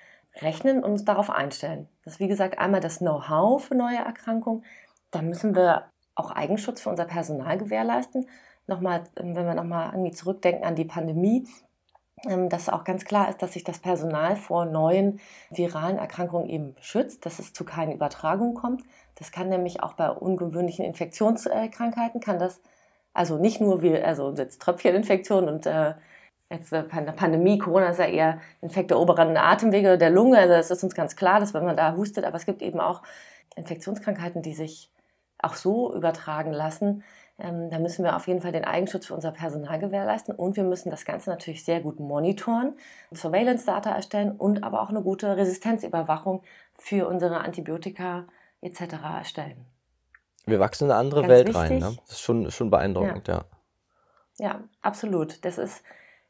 rechnen 0.41 0.83
und 0.83 0.91
uns 0.91 1.05
darauf 1.05 1.29
einstellen. 1.29 1.87
Das 2.03 2.15
ist 2.15 2.19
wie 2.19 2.27
gesagt 2.27 2.59
einmal 2.59 2.81
das 2.81 2.99
Know-how 2.99 3.63
für 3.63 3.75
neue 3.75 3.97
Erkrankungen. 3.97 4.65
Dann 5.09 5.29
müssen 5.29 5.55
wir 5.55 5.85
auch 6.15 6.31
Eigenschutz 6.31 6.81
für 6.81 6.89
unser 6.89 7.05
Personal 7.05 7.57
gewährleisten. 7.57 8.27
Nochmal, 8.67 9.05
ähm, 9.17 9.35
wenn 9.35 9.45
wir 9.45 9.55
nochmal 9.55 9.91
irgendwie 9.93 10.11
zurückdenken 10.11 10.65
an 10.65 10.75
die 10.75 10.85
Pandemie, 10.85 11.47
ähm, 12.27 12.49
dass 12.49 12.67
auch 12.67 12.83
ganz 12.83 13.05
klar 13.05 13.29
ist, 13.29 13.41
dass 13.41 13.53
sich 13.53 13.63
das 13.63 13.79
Personal 13.79 14.35
vor 14.35 14.65
neuen 14.65 15.21
viralen 15.49 15.97
Erkrankungen 15.97 16.49
eben 16.49 16.75
schützt, 16.81 17.25
dass 17.25 17.39
es 17.39 17.53
zu 17.53 17.63
keinen 17.63 17.93
Übertragungen 17.93 18.53
kommt. 18.53 18.83
Das 19.15 19.31
kann 19.31 19.49
nämlich 19.49 19.81
auch 19.81 19.93
bei 19.93 20.09
ungewöhnlichen 20.09 20.85
Infektionskrankheiten, 20.85 22.19
kann 22.19 22.39
das, 22.39 22.61
also 23.13 23.37
nicht 23.37 23.61
nur 23.61 23.81
wie, 23.81 23.97
also 23.97 24.33
jetzt 24.33 24.61
Tröpfcheninfektion 24.61 25.47
und 25.47 25.65
äh, 25.65 25.93
jetzt 26.49 26.71
der 26.71 26.83
Pandemie, 26.83 27.57
Corona 27.57 27.89
ist 27.89 27.99
ja 27.99 28.05
eher 28.05 28.41
Infekt 28.61 28.91
der 28.91 28.99
oberen 28.99 29.35
Atemwege 29.37 29.97
der 29.97 30.09
Lunge, 30.09 30.37
also 30.37 30.53
es 30.53 30.69
ist 30.71 30.83
uns 30.83 30.95
ganz 30.95 31.15
klar, 31.15 31.39
dass 31.39 31.53
wenn 31.53 31.65
man 31.65 31.77
da 31.77 31.95
hustet, 31.95 32.25
aber 32.25 32.37
es 32.37 32.45
gibt 32.45 32.61
eben 32.61 32.79
auch 32.79 33.01
Infektionskrankheiten, 33.55 34.41
die 34.41 34.53
sich 34.53 34.91
auch 35.39 35.55
so 35.55 35.93
übertragen 35.93 36.51
lassen. 36.51 37.03
Ähm, 37.37 37.69
da 37.69 37.79
müssen 37.79 38.03
wir 38.03 38.15
auf 38.15 38.27
jeden 38.27 38.41
Fall 38.41 38.53
den 38.53 38.63
Eigenschutz 38.63 39.07
für 39.07 39.13
unser 39.13 39.31
Personal 39.31 39.79
gewährleisten 39.79 40.35
und 40.35 40.55
wir 40.55 40.63
müssen 40.63 40.89
das 40.89 41.03
Ganze 41.05 41.29
natürlich 41.29 41.65
sehr 41.65 41.81
gut 41.81 41.99
monitoren, 41.99 42.73
Surveillance-Data 43.13 43.91
erstellen 43.91 44.31
und 44.31 44.63
aber 44.63 44.81
auch 44.81 44.89
eine 44.89 45.01
gute 45.01 45.35
Resistenzüberwachung 45.35 46.43
für 46.75 47.07
unsere 47.07 47.41
Antibiotika 47.41 48.25
etc. 48.65 48.93
erstellen. 49.03 49.65
Wir 50.45 50.59
wachsen 50.59 50.85
in 50.85 50.91
eine 50.91 50.99
andere 50.99 51.21
Ganz 51.21 51.31
Welt 51.31 51.47
wichtig. 51.47 51.61
rein. 51.61 51.79
Ne? 51.79 51.97
Das 52.05 52.15
ist 52.15 52.21
schon, 52.21 52.51
schon 52.51 52.69
beeindruckend, 52.69 53.27
ja. 53.27 53.35
ja. 53.35 53.45
Ja, 54.37 54.63
absolut. 54.81 55.43
Das 55.45 55.57
ist 55.57 55.83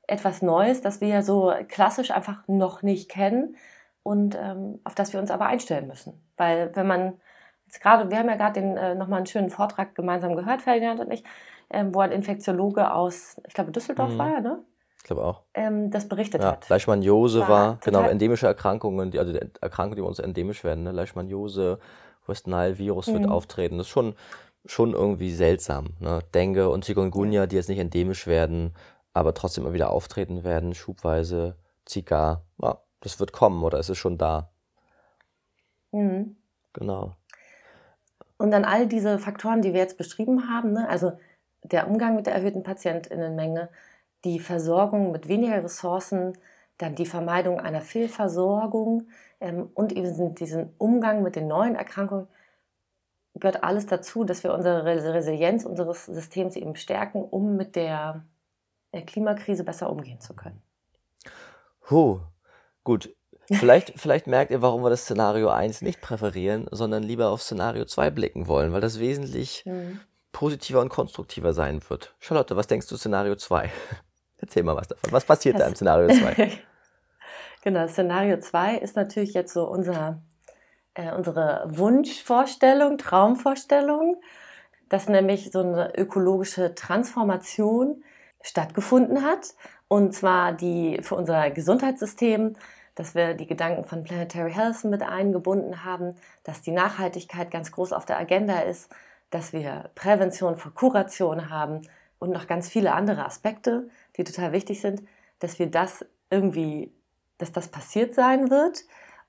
etwas 0.08 0.42
Neues, 0.42 0.82
das 0.82 1.02
wir 1.02 1.08
ja 1.08 1.22
so 1.22 1.54
klassisch 1.68 2.12
einfach 2.12 2.48
noch 2.48 2.84
nicht 2.84 3.10
kennen 3.10 3.56
und 4.04 4.36
ähm, 4.36 4.80
auf 4.84 4.94
das 4.94 5.14
wir 5.14 5.20
uns 5.20 5.32
aber 5.32 5.48
einstellen 5.48 5.88
müssen. 5.88 6.22
Weil 6.38 6.76
wenn 6.76 6.86
man 6.86 7.14
jetzt 7.66 7.82
gerade, 7.82 8.10
wir 8.12 8.18
haben 8.20 8.30
ja 8.30 8.36
gerade 8.36 8.62
den 8.62 8.78
äh, 8.78 8.94
nochmal 8.94 9.18
einen 9.18 9.26
schönen 9.26 9.50
Vortrag 9.50 9.96
gemeinsam 9.96 10.36
gehört, 10.36 10.62
Ferdinand 10.62 11.00
und 11.00 11.12
ich, 11.12 11.24
ähm, 11.72 11.96
wo 11.96 12.00
ein 12.00 12.12
Infektiologe 12.12 12.94
aus, 12.94 13.42
ich 13.48 13.54
glaube 13.56 13.72
Düsseldorf 13.72 14.14
mhm. 14.14 14.18
war 14.20 14.34
er, 14.36 14.42
ne? 14.42 14.60
Ich 14.98 15.04
glaube 15.04 15.24
auch. 15.24 15.42
Ähm, 15.54 15.92
das 15.92 16.08
berichtet 16.08 16.42
ja, 16.42 16.52
hat. 16.52 16.70
Leishmaniose 16.70 17.42
war, 17.42 17.50
war 17.50 17.78
genau, 17.84 18.02
endemische 18.02 18.48
Erkrankungen, 18.48 19.12
die, 19.12 19.20
also 19.20 19.34
die 19.34 19.40
Erkrankungen, 19.62 19.96
die 19.96 20.02
bei 20.02 20.08
uns 20.08 20.20
endemisch 20.20 20.64
werden, 20.64 20.84
ne? 20.84 20.92
Leishmaniose, 20.92 21.80
West 22.28 22.48
Nile 22.48 22.78
Virus 22.78 23.08
mhm. 23.08 23.14
wird 23.14 23.28
auftreten. 23.30 23.78
Das 23.78 23.88
ist 23.88 23.92
schon, 23.92 24.16
schon 24.66 24.94
irgendwie 24.94 25.32
seltsam. 25.32 25.88
Ne? 26.00 26.20
Dengue 26.34 26.70
und 26.70 26.86
Chikungunya, 26.86 27.48
die 27.48 27.56
jetzt 27.56 27.70
nicht 27.70 27.80
endemisch 27.80 28.28
werden, 28.28 28.74
aber 29.14 29.34
trotzdem 29.34 29.64
immer 29.64 29.74
wieder 29.74 29.92
auftreten 29.92 30.44
werden, 30.44 30.74
schubweise, 30.74 31.56
Zika, 31.86 32.42
ja, 32.62 32.80
das 33.02 33.20
wird 33.20 33.32
kommen 33.32 33.64
oder 33.64 33.80
ist 33.80 33.90
es 33.90 33.98
schon 33.98 34.18
da? 34.18 34.50
Mhm. 35.92 36.36
Genau. 36.74 37.16
Und 38.38 38.52
dann 38.52 38.66
all 38.66 38.88
diese 38.88 39.18
Faktoren, 39.18 39.62
die 39.62 39.74
wir 39.74 39.80
jetzt 39.80 39.98
beschrieben 39.98 40.50
haben, 40.50 40.74
ne? 40.74 40.90
also 40.90 41.14
der 41.64 41.88
Umgang 41.88 42.16
mit 42.16 42.26
der 42.26 42.36
erhöhten 42.36 42.64
Patientinnenmenge, 42.64 43.70
die 44.26 44.40
Versorgung 44.40 45.12
mit 45.12 45.28
weniger 45.28 45.64
Ressourcen, 45.64 46.34
dann 46.78 46.96
die 46.96 47.06
Vermeidung 47.06 47.60
einer 47.60 47.82
Fehlversorgung 47.82 49.08
ähm, 49.40 49.70
und 49.74 49.94
eben 49.94 50.36
diesen 50.36 50.74
Umgang 50.78 51.24
mit 51.24 51.36
den 51.36 51.48
neuen 51.48 51.76
Erkrankungen, 51.76 52.28
gehört 53.36 53.64
alles 53.64 53.86
dazu, 53.86 54.24
dass 54.24 54.44
wir 54.44 54.54
unsere 54.54 54.86
Resilienz 54.86 55.66
unseres 55.66 56.06
Systems 56.06 56.56
eben 56.56 56.76
stärken, 56.76 57.22
um 57.24 57.58
mit 57.58 57.76
der 57.76 58.26
Klimakrise 59.06 59.64
besser 59.64 59.90
umgehen 59.90 60.22
zu 60.22 60.34
können. 60.34 60.62
Huh, 61.90 62.22
gut. 62.84 63.14
Vielleicht, 63.48 63.94
vielleicht 64.00 64.28
merkt 64.28 64.52
ihr, 64.52 64.62
warum 64.62 64.84
wir 64.84 64.90
das 64.90 65.04
Szenario 65.04 65.50
1 65.50 65.82
nicht 65.82 66.02
präferieren, 66.02 66.68
sondern 66.72 67.04
lieber 67.04 67.30
auf 67.30 67.42
Szenario 67.42 67.86
2 67.86 68.10
blicken 68.10 68.48
wollen, 68.48 68.72
weil 68.72 68.82
das 68.82 69.00
wesentlich 69.00 69.66
mhm. 69.66 70.00
positiver 70.32 70.82
und 70.82 70.90
konstruktiver 70.90 71.54
sein 71.54 71.82
wird. 71.90 72.16
Charlotte, 72.20 72.56
was 72.56 72.68
denkst 72.68 72.88
du 72.88 72.98
Szenario 72.98 73.36
2? 73.36 73.70
Erzähl 74.46 74.64
mal 74.64 74.76
was 74.76 74.88
davon. 74.88 75.12
Was 75.12 75.26
passiert 75.26 75.56
das, 75.56 75.64
da 75.64 75.68
im 75.68 75.76
Szenario 75.76 76.08
2? 76.08 76.52
genau, 77.64 77.88
Szenario 77.88 78.40
2 78.40 78.78
ist 78.78 78.96
natürlich 78.96 79.34
jetzt 79.34 79.54
so 79.54 79.68
unser, 79.68 80.22
äh, 80.94 81.12
unsere 81.14 81.66
Wunschvorstellung, 81.68 83.00
Traumvorstellung, 83.00 84.22
dass 84.88 85.10
nämlich 85.10 85.52
so 85.52 85.62
eine 85.62 85.98
ökologische 85.98 86.76
Transformation 86.76 88.04
stattgefunden 88.44 89.24
hat. 89.24 89.56
Und 89.88 90.14
zwar 90.14 90.54
die 90.54 91.00
für 91.02 91.16
unser 91.16 91.50
Gesundheitssystem, 91.50 92.56
dass 92.94 93.16
wir 93.16 93.34
die 93.34 93.48
Gedanken 93.48 93.84
von 93.84 94.04
Planetary 94.04 94.54
Health 94.54 94.84
mit 94.84 95.02
eingebunden 95.02 95.84
haben, 95.84 96.16
dass 96.44 96.62
die 96.62 96.72
Nachhaltigkeit 96.72 97.50
ganz 97.50 97.72
groß 97.72 97.94
auf 97.94 98.06
der 98.06 98.20
Agenda 98.20 98.60
ist, 98.60 98.92
dass 99.32 99.54
wir 99.54 99.90
Prävention 99.96 100.56
vor 100.56 100.74
Kuration 100.74 101.50
haben 101.50 101.82
und 102.26 102.34
noch 102.34 102.48
ganz 102.48 102.68
viele 102.68 102.94
andere 102.94 103.26
Aspekte, 103.26 103.90
die 104.18 104.24
total 104.24 104.52
wichtig 104.52 104.82
sind, 104.82 105.02
dass 105.40 105.60
wir 105.60 105.68
das 105.68 106.06
irgendwie, 106.30 106.92
dass 107.38 107.52
das 107.52 107.68
passiert 107.68 108.14
sein 108.14 108.50
wird 108.50 108.84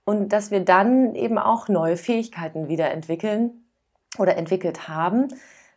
und 0.05 0.33
dass 0.33 0.51
wir 0.51 0.61
dann 0.61 1.15
eben 1.15 1.39
auch 1.39 1.69
neue 1.69 1.97
Fähigkeiten 1.97 2.69
wieder 2.69 2.91
entwickeln 2.91 3.65
oder 4.19 4.37
entwickelt 4.37 4.89
haben, 4.89 5.29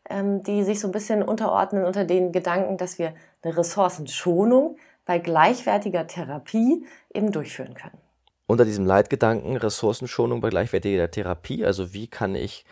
ähm, 0.10 0.44
die 0.44 0.64
sich 0.64 0.80
so 0.80 0.88
ein 0.88 0.92
bisschen 0.92 1.24
unterordnen 1.24 1.84
unter 1.84 2.06
den 2.06 2.32
Gedanken, 2.32 2.78
dass 2.78 3.00
wir 3.00 3.14
eine 3.42 3.58
Ressourcenschonung 3.58 4.78
bei 5.06 5.20
gleichwertiger 5.20 6.08
Therapie 6.08 6.86
eben 7.14 7.32
durchführen 7.32 7.74
können. 7.74 7.98
Unter 8.46 8.66
diesem 8.66 8.86
Leitgedanken 8.86 9.58
Ressourcenschonung 9.58 10.42
bei 10.42 10.50
gleichwertiger 10.50 11.12
Therapie, 11.12 11.66
also 11.66 11.94
wie 11.94 12.08
kann 12.08 12.36
ich 12.36 12.66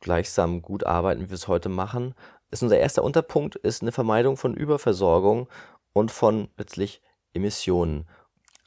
gleichsam 0.00 0.62
gut 0.62 0.86
arbeiten, 0.86 1.22
wie 1.22 1.30
wir 1.30 1.34
es 1.34 1.48
heute 1.48 1.68
machen, 1.68 2.14
ist 2.50 2.62
unser 2.62 2.78
erster 2.78 3.02
Unterpunkt, 3.02 3.56
ist 3.56 3.82
eine 3.82 3.92
Vermeidung 3.92 4.36
von 4.36 4.54
Überversorgung 4.54 5.48
und 5.92 6.10
von 6.10 6.48
letztlich 6.56 7.02
Emissionen. 7.32 8.08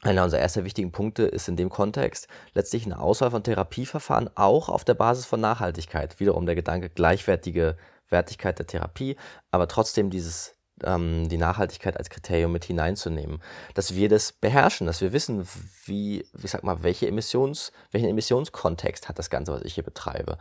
Einer 0.02 0.24
unserer 0.24 0.40
ersten 0.40 0.64
wichtigen 0.64 0.90
Punkte 0.90 1.22
ist 1.22 1.48
in 1.48 1.56
dem 1.56 1.70
Kontext 1.70 2.26
letztlich 2.54 2.84
eine 2.86 2.98
Auswahl 2.98 3.30
von 3.30 3.44
Therapieverfahren 3.44 4.30
auch 4.34 4.68
auf 4.68 4.84
der 4.84 4.94
Basis 4.94 5.26
von 5.26 5.40
Nachhaltigkeit. 5.40 6.18
Wiederum 6.18 6.44
der 6.44 6.56
Gedanke 6.56 6.90
gleichwertige 6.90 7.76
Wertigkeit 8.08 8.58
der 8.58 8.66
Therapie, 8.66 9.16
aber 9.52 9.68
trotzdem 9.68 10.10
dieses 10.10 10.56
ähm, 10.84 11.28
die 11.28 11.38
Nachhaltigkeit 11.38 11.96
als 11.96 12.10
Kriterium 12.10 12.52
mit 12.52 12.64
hineinzunehmen. 12.64 13.40
Dass 13.74 13.94
wir 13.94 14.08
das 14.08 14.32
beherrschen, 14.32 14.86
dass 14.86 15.00
wir 15.00 15.12
wissen, 15.12 15.46
wie, 15.84 16.26
wie 16.32 16.46
sag 16.46 16.64
mal, 16.64 16.82
welche 16.82 17.06
Emissions, 17.06 17.72
welchen 17.90 18.08
Emissionskontext 18.08 19.08
hat 19.08 19.18
das 19.18 19.30
Ganze, 19.30 19.52
was 19.52 19.62
ich 19.62 19.74
hier 19.74 19.84
betreibe. 19.84 20.38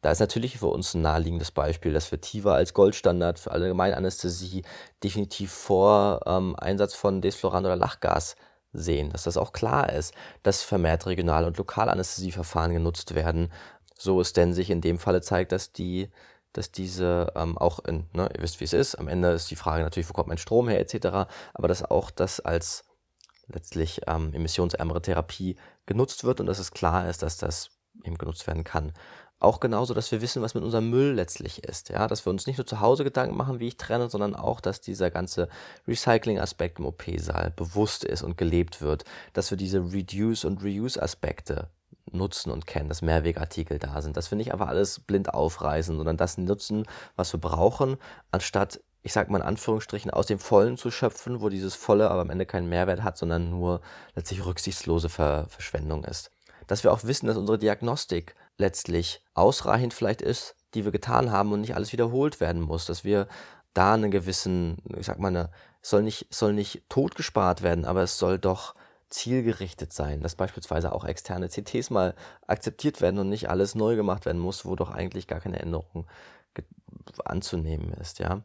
Da 0.00 0.10
ist 0.10 0.20
natürlich 0.20 0.58
für 0.58 0.66
uns 0.66 0.94
ein 0.94 1.02
naheliegendes 1.02 1.50
Beispiel, 1.50 1.92
dass 1.92 2.10
wir 2.10 2.20
TIVA 2.20 2.54
als 2.54 2.72
Goldstandard 2.72 3.38
für 3.38 3.50
Allgemeinanästhesie 3.50 4.62
definitiv 5.04 5.52
vor 5.52 6.20
ähm, 6.26 6.56
Einsatz 6.56 6.94
von 6.94 7.20
Desflorant 7.20 7.66
oder 7.66 7.76
Lachgas 7.76 8.36
sehen, 8.72 9.10
dass 9.10 9.24
das 9.24 9.36
auch 9.36 9.52
klar 9.52 9.92
ist, 9.92 10.14
dass 10.42 10.62
vermehrt 10.62 11.06
Regional- 11.06 11.44
und 11.44 11.58
Lokalanästhesieverfahren 11.58 12.72
genutzt 12.72 13.14
werden, 13.14 13.52
so 13.98 14.20
es 14.20 14.32
denn 14.32 14.54
sich 14.54 14.70
in 14.70 14.80
dem 14.80 14.98
Falle 14.98 15.20
zeigt, 15.20 15.52
dass 15.52 15.72
die 15.72 16.10
dass 16.52 16.72
diese 16.72 17.32
ähm, 17.36 17.56
auch 17.56 17.78
in, 17.84 18.06
ne, 18.12 18.28
ihr 18.34 18.42
wisst, 18.42 18.58
wie 18.58 18.64
es 18.64 18.72
ist, 18.72 18.96
am 18.96 19.06
Ende 19.06 19.30
ist 19.30 19.50
die 19.50 19.56
Frage 19.56 19.84
natürlich, 19.84 20.08
wo 20.08 20.14
kommt 20.14 20.28
mein 20.28 20.38
Strom 20.38 20.68
her, 20.68 20.80
etc., 20.80 21.30
aber 21.54 21.68
dass 21.68 21.88
auch 21.88 22.10
das 22.10 22.40
als 22.40 22.84
letztlich 23.46 24.00
ähm, 24.06 24.32
emissionsärmere 24.34 25.02
Therapie 25.02 25.56
genutzt 25.86 26.24
wird 26.24 26.40
und 26.40 26.46
dass 26.46 26.58
es 26.58 26.72
klar 26.72 27.08
ist, 27.08 27.22
dass 27.22 27.36
das 27.36 27.70
eben 28.04 28.18
genutzt 28.18 28.46
werden 28.46 28.64
kann. 28.64 28.92
Auch 29.40 29.58
genauso, 29.58 29.94
dass 29.94 30.12
wir 30.12 30.20
wissen, 30.20 30.42
was 30.42 30.54
mit 30.54 30.62
unserem 30.62 30.90
Müll 30.90 31.14
letztlich 31.14 31.64
ist. 31.64 31.88
Ja? 31.88 32.06
Dass 32.06 32.26
wir 32.26 32.30
uns 32.30 32.46
nicht 32.46 32.58
nur 32.58 32.66
zu 32.66 32.80
Hause 32.80 33.04
Gedanken 33.04 33.38
machen, 33.38 33.58
wie 33.58 33.68
ich 33.68 33.78
trenne, 33.78 34.10
sondern 34.10 34.36
auch, 34.36 34.60
dass 34.60 34.82
dieser 34.82 35.10
ganze 35.10 35.48
Recycling-Aspekt 35.88 36.78
im 36.78 36.84
OP-Saal 36.84 37.50
bewusst 37.50 38.04
ist 38.04 38.22
und 38.22 38.36
gelebt 38.36 38.82
wird. 38.82 39.04
Dass 39.32 39.50
wir 39.50 39.56
diese 39.56 39.78
Reduce- 39.78 40.44
und 40.44 40.62
Reuse-Aspekte 40.62 41.70
nutzen 42.12 42.50
und 42.50 42.66
kennen, 42.66 42.90
dass 42.90 43.00
Mehrwegartikel 43.00 43.78
da 43.78 44.02
sind, 44.02 44.16
dass 44.16 44.30
wir 44.30 44.36
nicht 44.36 44.52
einfach 44.52 44.68
alles 44.68 45.00
blind 45.00 45.32
aufreißen, 45.32 45.96
sondern 45.96 46.18
das 46.18 46.36
nutzen, 46.36 46.84
was 47.16 47.32
wir 47.32 47.40
brauchen, 47.40 47.96
anstatt, 48.30 48.80
ich 49.02 49.14
sag 49.14 49.30
mal 49.30 49.38
in 49.38 49.44
Anführungsstrichen, 49.44 50.10
aus 50.10 50.26
dem 50.26 50.38
Vollen 50.38 50.76
zu 50.76 50.90
schöpfen, 50.90 51.40
wo 51.40 51.48
dieses 51.48 51.74
Volle 51.74 52.10
aber 52.10 52.20
am 52.20 52.30
Ende 52.30 52.44
keinen 52.44 52.68
Mehrwert 52.68 53.02
hat, 53.02 53.16
sondern 53.16 53.48
nur 53.48 53.80
letztlich 54.14 54.44
rücksichtslose 54.44 55.08
Ver 55.08 55.46
Verschwendung 55.48 56.04
ist. 56.04 56.30
Dass 56.66 56.84
wir 56.84 56.92
auch 56.92 57.04
wissen, 57.04 57.26
dass 57.26 57.36
unsere 57.36 57.58
Diagnostik 57.58 58.34
letztlich 58.60 59.24
ausreichend 59.34 59.94
vielleicht 59.94 60.22
ist, 60.22 60.54
die 60.74 60.84
wir 60.84 60.92
getan 60.92 61.32
haben 61.32 61.52
und 61.52 61.62
nicht 61.62 61.74
alles 61.74 61.92
wiederholt 61.92 62.40
werden 62.40 62.62
muss, 62.62 62.86
dass 62.86 63.02
wir 63.02 63.26
da 63.74 63.94
einen 63.94 64.10
gewissen, 64.10 64.78
ich 64.96 65.06
sag 65.06 65.18
mal, 65.18 65.28
eine, 65.28 65.50
soll 65.82 66.02
nicht, 66.02 66.32
soll 66.32 66.52
nicht 66.52 66.88
totgespart 66.88 67.62
werden, 67.62 67.84
aber 67.84 68.02
es 68.02 68.18
soll 68.18 68.38
doch 68.38 68.74
zielgerichtet 69.08 69.92
sein, 69.92 70.20
dass 70.20 70.36
beispielsweise 70.36 70.92
auch 70.92 71.04
externe 71.04 71.48
CTs 71.48 71.90
mal 71.90 72.14
akzeptiert 72.46 73.00
werden 73.00 73.18
und 73.18 73.28
nicht 73.28 73.50
alles 73.50 73.74
neu 73.74 73.96
gemacht 73.96 74.24
werden 74.24 74.40
muss, 74.40 74.64
wo 74.64 74.76
doch 74.76 74.90
eigentlich 74.90 75.26
gar 75.26 75.40
keine 75.40 75.58
Änderung 75.58 76.06
anzunehmen 77.24 77.92
ist, 77.94 78.18
ja. 78.20 78.42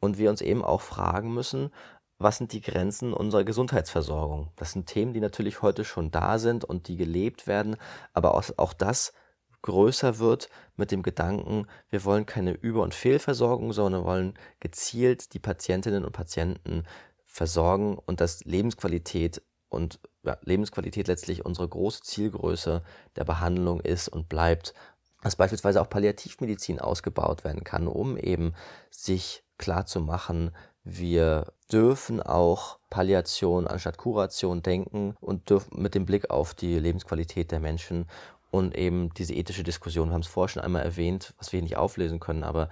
Und 0.00 0.18
wir 0.18 0.30
uns 0.30 0.40
eben 0.40 0.64
auch 0.64 0.80
fragen 0.80 1.34
müssen, 1.34 1.70
was 2.18 2.38
sind 2.38 2.52
die 2.52 2.60
Grenzen 2.60 3.12
unserer 3.12 3.44
Gesundheitsversorgung? 3.44 4.50
Das 4.56 4.72
sind 4.72 4.86
Themen, 4.86 5.12
die 5.12 5.20
natürlich 5.20 5.62
heute 5.62 5.84
schon 5.84 6.10
da 6.10 6.38
sind 6.38 6.64
und 6.64 6.88
die 6.88 6.96
gelebt 6.96 7.46
werden, 7.46 7.76
aber 8.12 8.34
auch, 8.34 8.44
auch 8.56 8.72
das 8.72 9.12
größer 9.62 10.18
wird 10.18 10.48
mit 10.76 10.90
dem 10.90 11.02
Gedanken, 11.02 11.66
wir 11.90 12.04
wollen 12.04 12.26
keine 12.26 12.52
Über- 12.52 12.82
und 12.82 12.94
Fehlversorgung, 12.94 13.72
sondern 13.72 14.04
wollen 14.04 14.34
gezielt 14.60 15.34
die 15.34 15.38
Patientinnen 15.38 16.04
und 16.04 16.12
Patienten 16.12 16.84
versorgen 17.26 17.98
und 17.98 18.20
dass 18.20 18.44
Lebensqualität 18.44 19.42
und 19.68 20.00
ja, 20.24 20.38
Lebensqualität 20.42 21.08
letztlich 21.08 21.44
unsere 21.44 21.68
große 21.68 22.02
Zielgröße 22.02 22.82
der 23.16 23.24
Behandlung 23.24 23.80
ist 23.80 24.08
und 24.08 24.28
bleibt, 24.28 24.74
dass 25.22 25.36
beispielsweise 25.36 25.80
auch 25.80 25.90
Palliativmedizin 25.90 26.80
ausgebaut 26.80 27.44
werden 27.44 27.64
kann, 27.64 27.86
um 27.86 28.16
eben 28.16 28.54
sich 28.90 29.42
klar 29.58 29.86
zu 29.86 30.00
machen, 30.00 30.52
wir 30.84 31.52
dürfen 31.70 32.22
auch 32.22 32.78
Palliation 32.88 33.66
anstatt 33.66 33.98
Kuration 33.98 34.62
denken 34.62 35.16
und 35.20 35.50
dürfen 35.50 35.82
mit 35.82 35.94
dem 35.94 36.06
Blick 36.06 36.30
auf 36.30 36.54
die 36.54 36.78
Lebensqualität 36.78 37.50
der 37.50 37.60
Menschen 37.60 38.06
und 38.50 38.76
eben 38.76 39.12
diese 39.14 39.34
ethische 39.34 39.62
Diskussion, 39.62 40.08
wir 40.08 40.14
haben 40.14 40.22
es 40.22 40.28
vorher 40.28 40.48
schon 40.48 40.62
einmal 40.62 40.82
erwähnt, 40.82 41.34
was 41.38 41.52
wir 41.52 41.62
nicht 41.62 41.76
auflesen 41.76 42.20
können, 42.20 42.44
aber 42.44 42.70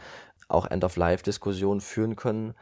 auch 0.48 0.66
End-of-Life-Diskussionen 0.66 1.80
führen 1.80 2.16
können 2.16 2.54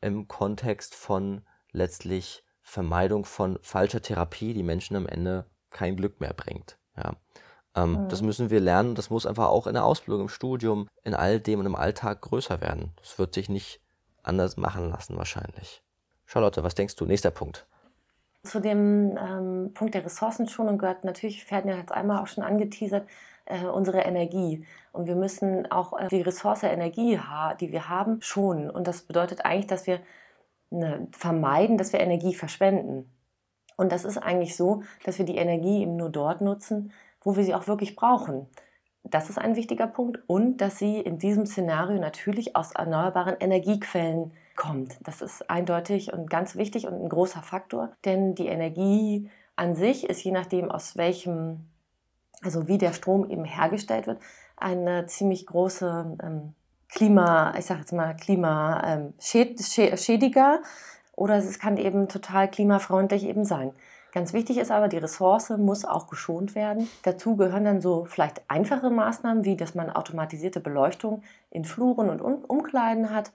im 0.00 0.28
Kontext 0.28 0.94
von 0.94 1.42
letztlich 1.72 2.44
Vermeidung 2.62 3.24
von 3.24 3.58
falscher 3.62 4.02
Therapie, 4.02 4.54
die 4.54 4.62
Menschen 4.62 4.96
am 4.96 5.06
Ende 5.06 5.46
kein 5.70 5.96
Glück 5.96 6.20
mehr 6.20 6.32
bringt. 6.32 6.78
Ja. 6.96 7.14
Ähm, 7.74 8.04
mhm. 8.04 8.08
Das 8.08 8.22
müssen 8.22 8.50
wir 8.50 8.60
lernen, 8.60 8.94
das 8.94 9.10
muss 9.10 9.26
einfach 9.26 9.48
auch 9.48 9.66
in 9.66 9.74
der 9.74 9.84
Ausbildung, 9.84 10.22
im 10.22 10.28
Studium, 10.28 10.88
in 11.04 11.14
all 11.14 11.38
dem 11.38 11.60
und 11.60 11.66
im 11.66 11.76
Alltag 11.76 12.22
größer 12.22 12.60
werden. 12.60 12.92
Das 12.96 13.18
wird 13.18 13.34
sich 13.34 13.48
nicht 13.48 13.80
anders 14.22 14.56
machen 14.56 14.90
lassen 14.90 15.16
wahrscheinlich. 15.16 15.82
Charlotte, 16.24 16.64
was 16.64 16.74
denkst 16.74 16.96
du? 16.96 17.04
Nächster 17.04 17.30
Punkt. 17.30 17.66
Zu 18.46 18.60
dem 18.60 19.18
ähm, 19.18 19.72
Punkt 19.74 19.94
der 19.94 20.04
Ressourcenschonung 20.04 20.78
gehört 20.78 21.04
natürlich, 21.04 21.50
hatten 21.50 21.68
ja 21.68 21.76
jetzt 21.76 21.92
einmal 21.92 22.22
auch 22.22 22.26
schon 22.28 22.44
angeteasert, 22.44 23.08
äh, 23.46 23.64
unsere 23.66 24.00
Energie. 24.00 24.64
Und 24.92 25.06
wir 25.06 25.16
müssen 25.16 25.70
auch 25.70 25.98
äh, 25.98 26.08
die 26.08 26.22
Ressource 26.22 26.62
Energie, 26.62 27.18
die 27.60 27.72
wir 27.72 27.88
haben, 27.88 28.20
schonen. 28.20 28.70
Und 28.70 28.86
das 28.86 29.02
bedeutet 29.02 29.44
eigentlich, 29.44 29.66
dass 29.66 29.86
wir 29.86 30.00
ne, 30.70 31.08
vermeiden, 31.12 31.78
dass 31.78 31.92
wir 31.92 32.00
Energie 32.00 32.34
verschwenden. 32.34 33.10
Und 33.76 33.92
das 33.92 34.04
ist 34.04 34.18
eigentlich 34.18 34.56
so, 34.56 34.82
dass 35.04 35.18
wir 35.18 35.26
die 35.26 35.36
Energie 35.36 35.82
eben 35.82 35.96
nur 35.96 36.10
dort 36.10 36.40
nutzen, 36.40 36.92
wo 37.22 37.36
wir 37.36 37.44
sie 37.44 37.54
auch 37.54 37.66
wirklich 37.66 37.96
brauchen. 37.96 38.46
Das 39.02 39.30
ist 39.30 39.38
ein 39.38 39.56
wichtiger 39.56 39.86
Punkt. 39.86 40.20
Und 40.26 40.58
dass 40.58 40.78
sie 40.78 41.00
in 41.00 41.18
diesem 41.18 41.46
Szenario 41.46 42.00
natürlich 42.00 42.56
aus 42.56 42.72
erneuerbaren 42.72 43.36
Energiequellen 43.38 44.32
kommt. 44.56 44.96
Das 45.02 45.22
ist 45.22 45.48
eindeutig 45.50 46.12
und 46.12 46.30
ganz 46.30 46.56
wichtig 46.56 46.86
und 46.86 46.94
ein 46.94 47.08
großer 47.08 47.42
Faktor, 47.42 47.90
denn 48.04 48.34
die 48.34 48.46
Energie 48.46 49.30
an 49.54 49.74
sich 49.74 50.08
ist 50.08 50.22
je 50.22 50.32
nachdem, 50.32 50.70
aus 50.70 50.96
welchem, 50.96 51.66
also 52.42 52.68
wie 52.68 52.78
der 52.78 52.92
Strom 52.92 53.28
eben 53.30 53.44
hergestellt 53.44 54.06
wird, 54.06 54.20
eine 54.56 55.06
ziemlich 55.06 55.46
große 55.46 56.18
ähm, 56.22 56.54
Klima, 56.88 57.54
ich 57.58 57.66
sage 57.66 57.80
jetzt 57.80 57.92
mal 57.92 58.14
Klimaschädiger 58.14 60.54
ähm, 60.54 60.64
oder 61.14 61.36
es 61.36 61.58
kann 61.58 61.76
eben 61.76 62.08
total 62.08 62.50
klimafreundlich 62.50 63.24
eben 63.24 63.44
sein. 63.44 63.72
Ganz 64.12 64.32
wichtig 64.32 64.56
ist 64.56 64.70
aber, 64.70 64.88
die 64.88 64.96
Ressource 64.96 65.50
muss 65.50 65.84
auch 65.84 66.06
geschont 66.06 66.54
werden. 66.54 66.88
Dazu 67.02 67.36
gehören 67.36 67.64
dann 67.64 67.82
so 67.82 68.06
vielleicht 68.06 68.40
einfache 68.48 68.88
Maßnahmen, 68.88 69.44
wie 69.44 69.56
dass 69.56 69.74
man 69.74 69.90
automatisierte 69.90 70.60
Beleuchtung 70.60 71.22
in 71.50 71.66
Fluren 71.66 72.08
und 72.08 72.22
Umkleiden 72.22 73.10
hat 73.10 73.30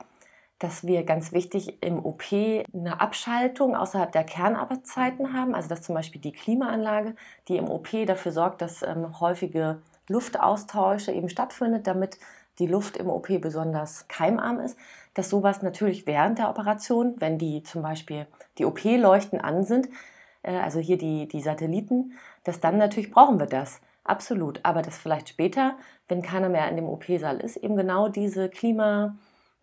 dass 0.62 0.86
wir 0.86 1.04
ganz 1.04 1.32
wichtig 1.32 1.82
im 1.82 2.06
OP 2.06 2.32
eine 2.32 3.02
Abschaltung 3.02 3.76
außerhalb 3.76 4.12
der 4.12 4.24
Kernarbeitszeiten 4.24 5.34
haben. 5.34 5.56
Also 5.56 5.69
dass 5.69 5.82
zum 5.82 5.95
Beispiel 5.95 6.21
die 6.21 6.34
Klimaanlage, 6.34 7.15
die 7.47 7.58
im 7.58 7.67
OP 7.67 7.88
dafür 8.06 8.32
sorgt, 8.32 8.62
dass 8.62 8.84
ähm, 8.84 9.19
häufige 9.19 9.82
Luftaustausche 10.08 11.13
eben 11.13 11.30
stattfindet, 11.30 11.88
damit 11.88 12.19
die 12.60 12.67
Luft 12.67 12.97
im 12.97 13.10
OP 13.10 13.28
besonders 13.41 14.08
keimarm 14.08 14.60
ist, 14.60 14.78
dass 15.15 15.32
sowas 15.32 15.63
natürlich 15.63 16.06
während 16.06 16.38
der 16.38 16.50
Operation, 16.50 17.15
wenn 17.17 17.39
die 17.39 17.63
zum 17.63 17.82
Beispiel 17.82 18.28
die 18.60 18.65
OP-Leuchten 18.65 19.41
an 19.41 19.63
sind, 19.63 19.89
äh, 20.43 20.60
also 20.60 20.80
hier 20.80 21.00
die, 21.00 21.28
die 21.28 21.41
Satelliten, 21.41 22.13
dass 22.43 22.60
dann 22.60 22.78
natürlich 22.78 23.10
brauchen 23.10 23.39
wir 23.39 23.47
das. 23.47 23.82
Absolut. 24.04 24.60
Aber 24.62 24.84
dass 24.84 25.00
vielleicht 25.00 25.30
später, 25.30 25.76
wenn 26.08 26.21
keiner 26.21 26.50
mehr 26.50 26.69
in 26.69 26.76
dem 26.76 26.88
OP-Saal 26.88 27.39
ist, 27.39 27.58
eben 27.58 27.76
genau 27.76 28.10
diese 28.10 28.47
Klima- 28.47 29.15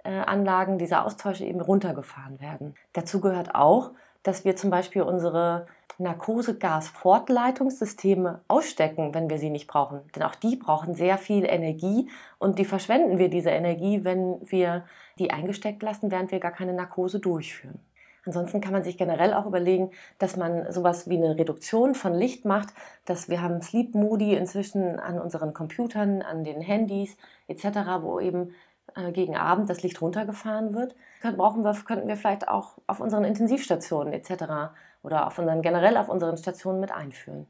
Anlagen, 0.05 0.79
diese 0.79 1.03
Austausche 1.03 1.45
eben 1.45 1.61
runtergefahren 1.61 2.41
werden. 2.41 2.75
Dazu 2.93 3.21
gehört 3.21 3.55
auch, 3.55 3.91
dass 4.23 4.45
wir 4.45 4.57
zum 4.57 4.71
Beispiel 4.71 5.03
unsere 5.03 5.67
Narkosegasfortleitungssysteme 5.99 8.41
ausstecken, 8.47 9.15
wenn 9.15 9.29
wir 9.29 9.39
sie 9.39 9.51
nicht 9.51 9.67
brauchen. 9.67 10.01
Denn 10.15 10.23
auch 10.23 10.37
die 10.37 10.57
brauchen 10.57 10.95
sehr 10.95 11.19
viel 11.19 11.45
Energie 11.45 12.09
und 12.39 12.59
die 12.59 12.65
verschwenden 12.65 13.19
wir 13.19 13.29
diese 13.29 13.51
Energie, 13.51 14.05
wenn 14.05 14.41
wir 14.49 14.85
die 15.19 15.31
eingesteckt 15.31 15.83
lassen, 15.83 16.11
während 16.11 16.31
wir 16.31 16.41
gar 16.41 16.53
keine 16.53 16.73
Narkose 16.73 17.19
durchführen. 17.19 17.81
Ansonsten 18.29 18.61
kann 18.61 18.73
man 18.73 18.85
sich 18.85 18.99
generell 18.99 19.33
auch 19.33 19.47
überlegen, 19.47 19.91
dass 20.19 20.37
man 20.37 20.71
sowas 20.71 21.09
wie 21.09 21.17
eine 21.17 21.39
Reduktion 21.39 21.95
von 21.95 22.13
Licht 22.13 22.45
macht, 22.45 22.69
dass 23.07 23.31
wir 23.31 23.41
haben 23.41 23.63
Sleep 23.63 23.95
Moody 23.95 24.35
inzwischen 24.35 24.99
an 24.99 25.19
unseren 25.19 25.55
Computern, 25.55 26.21
an 26.21 26.45
den 26.45 26.61
Handys 26.61 27.17
etc., 27.47 28.03
wo 28.03 28.21
eben 28.21 28.55
äh, 28.95 29.13
gegen 29.13 29.37
Abend 29.37 29.69
das 29.69 29.83
Licht 29.83 30.01
runtergefahren 30.01 30.75
wird, 30.75 30.95
brauchen 31.37 31.65
wir, 31.65 31.73
könnten 31.85 32.09
wir 32.09 32.17
vielleicht 32.17 32.49
auch 32.49 32.79
auf 32.87 33.01
unseren 33.01 33.25
Intensivstationen 33.25 34.13
etc. 34.13 34.73
oder 35.03 35.27
auf 35.27 35.39
unseren, 35.39 35.63
generell 35.63 35.97
auf 35.97 36.09
unseren 36.09 36.37
Stationen 36.37 36.81
mit 36.81 36.93
einführen. 36.93 37.47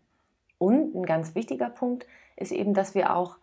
Und 0.58 0.94
ein 0.94 1.06
ganz 1.06 1.34
wichtiger 1.34 1.70
Punkt 1.70 2.06
ist 2.36 2.52
eben, 2.52 2.74
dass 2.74 2.94
wir 2.94 3.14
auch 3.14 3.36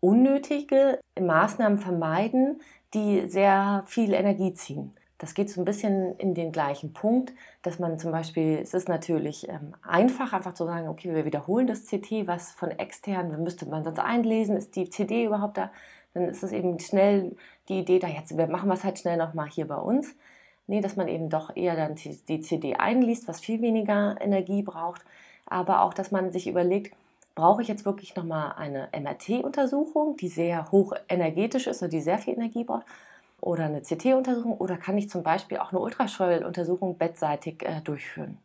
unnötige 0.00 0.98
Maßnahmen 1.20 1.78
vermeiden, 1.78 2.60
die 2.94 3.28
sehr 3.28 3.84
viel 3.86 4.12
Energie 4.12 4.52
ziehen. 4.54 4.94
Das 5.22 5.34
geht 5.34 5.48
so 5.48 5.60
ein 5.60 5.64
bisschen 5.64 6.16
in 6.16 6.34
den 6.34 6.50
gleichen 6.50 6.92
Punkt, 6.92 7.32
dass 7.62 7.78
man 7.78 7.96
zum 7.96 8.10
Beispiel, 8.10 8.58
es 8.60 8.74
ist 8.74 8.88
natürlich 8.88 9.48
ähm, 9.48 9.72
einfach, 9.80 10.32
einfach 10.32 10.54
zu 10.54 10.64
sagen, 10.64 10.88
okay, 10.88 11.14
wir 11.14 11.24
wiederholen 11.24 11.68
das 11.68 11.86
CT, 11.86 12.26
was 12.26 12.50
von 12.50 12.72
extern, 12.72 13.40
müsste 13.40 13.66
man 13.66 13.84
sonst 13.84 14.00
einlesen, 14.00 14.56
ist 14.56 14.74
die 14.74 14.90
CD 14.90 15.24
überhaupt 15.24 15.58
da? 15.58 15.70
Dann 16.14 16.28
ist 16.28 16.42
es 16.42 16.52
eben 16.52 16.78
schnell 16.78 17.36
die 17.68 17.80
Idee, 17.80 17.98
da 17.98 18.08
jetzt 18.08 18.36
wir 18.36 18.46
machen 18.46 18.70
es 18.70 18.84
halt 18.84 18.98
schnell 18.98 19.16
nochmal 19.16 19.48
hier 19.48 19.66
bei 19.66 19.76
uns. 19.76 20.14
Nee, 20.66 20.80
dass 20.80 20.96
man 20.96 21.08
eben 21.08 21.28
doch 21.28 21.56
eher 21.56 21.74
dann 21.76 21.96
die 21.96 22.40
CD 22.40 22.76
einliest, 22.76 23.26
was 23.28 23.40
viel 23.40 23.60
weniger 23.60 24.16
Energie 24.20 24.62
braucht, 24.62 25.02
aber 25.46 25.82
auch, 25.82 25.92
dass 25.92 26.12
man 26.12 26.32
sich 26.32 26.46
überlegt, 26.46 26.94
brauche 27.34 27.62
ich 27.62 27.68
jetzt 27.68 27.84
wirklich 27.84 28.14
nochmal 28.14 28.54
eine 28.56 28.88
MRT-Untersuchung, 28.92 30.16
die 30.16 30.28
sehr 30.28 30.70
hoch 30.70 30.94
energetisch 31.08 31.66
ist 31.66 31.82
und 31.82 31.92
die 31.92 32.00
sehr 32.00 32.18
viel 32.18 32.34
Energie 32.34 32.64
braucht, 32.64 32.86
oder 33.40 33.64
eine 33.64 33.82
CT-Untersuchung, 33.82 34.56
oder 34.58 34.76
kann 34.76 34.96
ich 34.96 35.10
zum 35.10 35.24
Beispiel 35.24 35.58
auch 35.58 35.72
eine 35.72 35.80
Ultraschalluntersuchung 35.80 36.96
bettseitig 36.96 37.64
äh, 37.64 37.80
durchführen? 37.80 38.38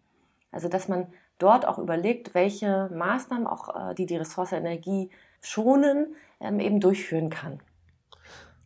Also, 0.57 0.69
dass 0.69 0.87
man 0.87 1.05
dort 1.37 1.67
auch 1.67 1.77
überlegt, 1.77 2.33
welche 2.33 2.89
Maßnahmen, 2.91 3.45
auch 3.45 3.91
äh, 3.91 3.93
die 3.93 4.07
die 4.07 4.17
Ressource 4.17 4.53
Energie 4.53 5.11
schonen, 5.39 6.15
ähm, 6.39 6.59
eben 6.59 6.79
durchführen 6.79 7.29
kann. 7.29 7.59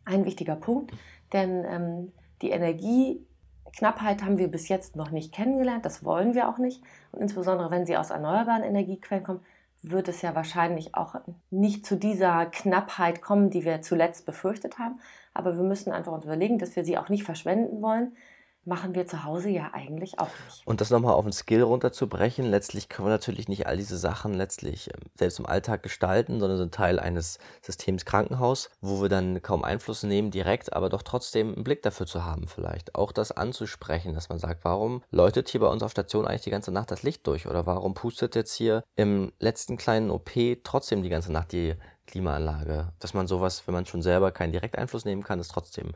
Ein 0.06 0.24
wichtiger 0.24 0.56
Punkt, 0.56 0.90
denn 1.34 1.66
ähm, 1.66 2.12
die 2.40 2.48
Energieknappheit 2.48 4.22
haben 4.22 4.38
wir 4.38 4.48
bis 4.48 4.70
jetzt 4.70 4.96
noch 4.96 5.10
nicht 5.10 5.34
kennengelernt, 5.34 5.84
das 5.84 6.02
wollen 6.02 6.32
wir 6.32 6.48
auch 6.48 6.56
nicht. 6.56 6.82
Und 7.10 7.20
insbesondere 7.20 7.70
wenn 7.70 7.84
sie 7.84 7.98
aus 7.98 8.08
erneuerbaren 8.08 8.62
Energiequellen 8.62 9.22
kommen, 9.22 9.40
wird 9.82 10.08
es 10.08 10.22
ja 10.22 10.34
wahrscheinlich 10.34 10.94
auch 10.94 11.16
nicht 11.50 11.84
zu 11.84 11.96
dieser 11.96 12.46
Knappheit 12.46 13.20
kommen, 13.20 13.50
die 13.50 13.66
wir 13.66 13.82
zuletzt 13.82 14.24
befürchtet 14.24 14.78
haben. 14.78 14.98
Aber 15.34 15.58
wir 15.58 15.62
müssen 15.62 15.92
einfach 15.92 16.12
uns 16.12 16.24
überlegen, 16.24 16.58
dass 16.58 16.74
wir 16.74 16.86
sie 16.86 16.96
auch 16.96 17.10
nicht 17.10 17.24
verschwenden 17.24 17.82
wollen, 17.82 18.16
machen 18.64 18.94
wir 18.94 19.06
zu 19.06 19.24
Hause 19.24 19.50
ja 19.50 19.70
eigentlich 19.72 20.18
auch 20.18 20.30
nicht. 20.46 20.66
Und 20.66 20.80
das 20.80 20.90
nochmal 20.90 21.14
auf 21.14 21.24
den 21.24 21.32
Skill 21.32 21.62
runterzubrechen, 21.62 22.44
letztlich 22.44 22.88
können 22.88 23.08
wir 23.08 23.12
natürlich 23.12 23.48
nicht 23.48 23.66
all 23.66 23.76
diese 23.76 23.96
Sachen 23.96 24.34
letztlich 24.34 24.88
ähm, 24.88 25.10
selbst 25.16 25.38
im 25.38 25.46
Alltag 25.46 25.82
gestalten, 25.82 26.40
sondern 26.40 26.58
sind 26.58 26.74
Teil 26.74 27.00
eines 27.00 27.38
Systems 27.60 28.04
Krankenhaus, 28.04 28.70
wo 28.80 29.02
wir 29.02 29.08
dann 29.08 29.42
kaum 29.42 29.64
Einfluss 29.64 30.02
nehmen 30.02 30.30
direkt, 30.30 30.72
aber 30.72 30.88
doch 30.88 31.02
trotzdem 31.02 31.54
einen 31.54 31.64
Blick 31.64 31.82
dafür 31.82 32.06
zu 32.06 32.24
haben 32.24 32.46
vielleicht. 32.46 32.94
Auch 32.94 33.12
das 33.12 33.32
anzusprechen, 33.32 34.14
dass 34.14 34.28
man 34.28 34.38
sagt, 34.38 34.64
warum 34.64 35.02
läutet 35.10 35.48
hier 35.48 35.60
bei 35.60 35.68
uns 35.68 35.82
auf 35.82 35.90
Station 35.90 36.26
eigentlich 36.26 36.42
die 36.42 36.50
ganze 36.50 36.72
Nacht 36.72 36.90
das 36.90 37.02
Licht 37.02 37.26
durch 37.26 37.46
oder 37.46 37.66
warum 37.66 37.94
pustet 37.94 38.34
jetzt 38.34 38.54
hier 38.54 38.84
im 38.96 39.32
letzten 39.38 39.76
kleinen 39.76 40.10
OP 40.10 40.30
trotzdem 40.62 41.02
die 41.02 41.08
ganze 41.08 41.32
Nacht 41.32 41.52
die 41.52 41.74
Klimaanlage. 42.06 42.92
Dass 42.98 43.14
man 43.14 43.26
sowas, 43.26 43.66
wenn 43.66 43.74
man 43.74 43.86
schon 43.86 44.02
selber 44.02 44.32
keinen 44.32 44.52
Direkteinfluss 44.52 45.04
nehmen 45.04 45.22
kann, 45.22 45.38
es 45.38 45.48
trotzdem 45.48 45.92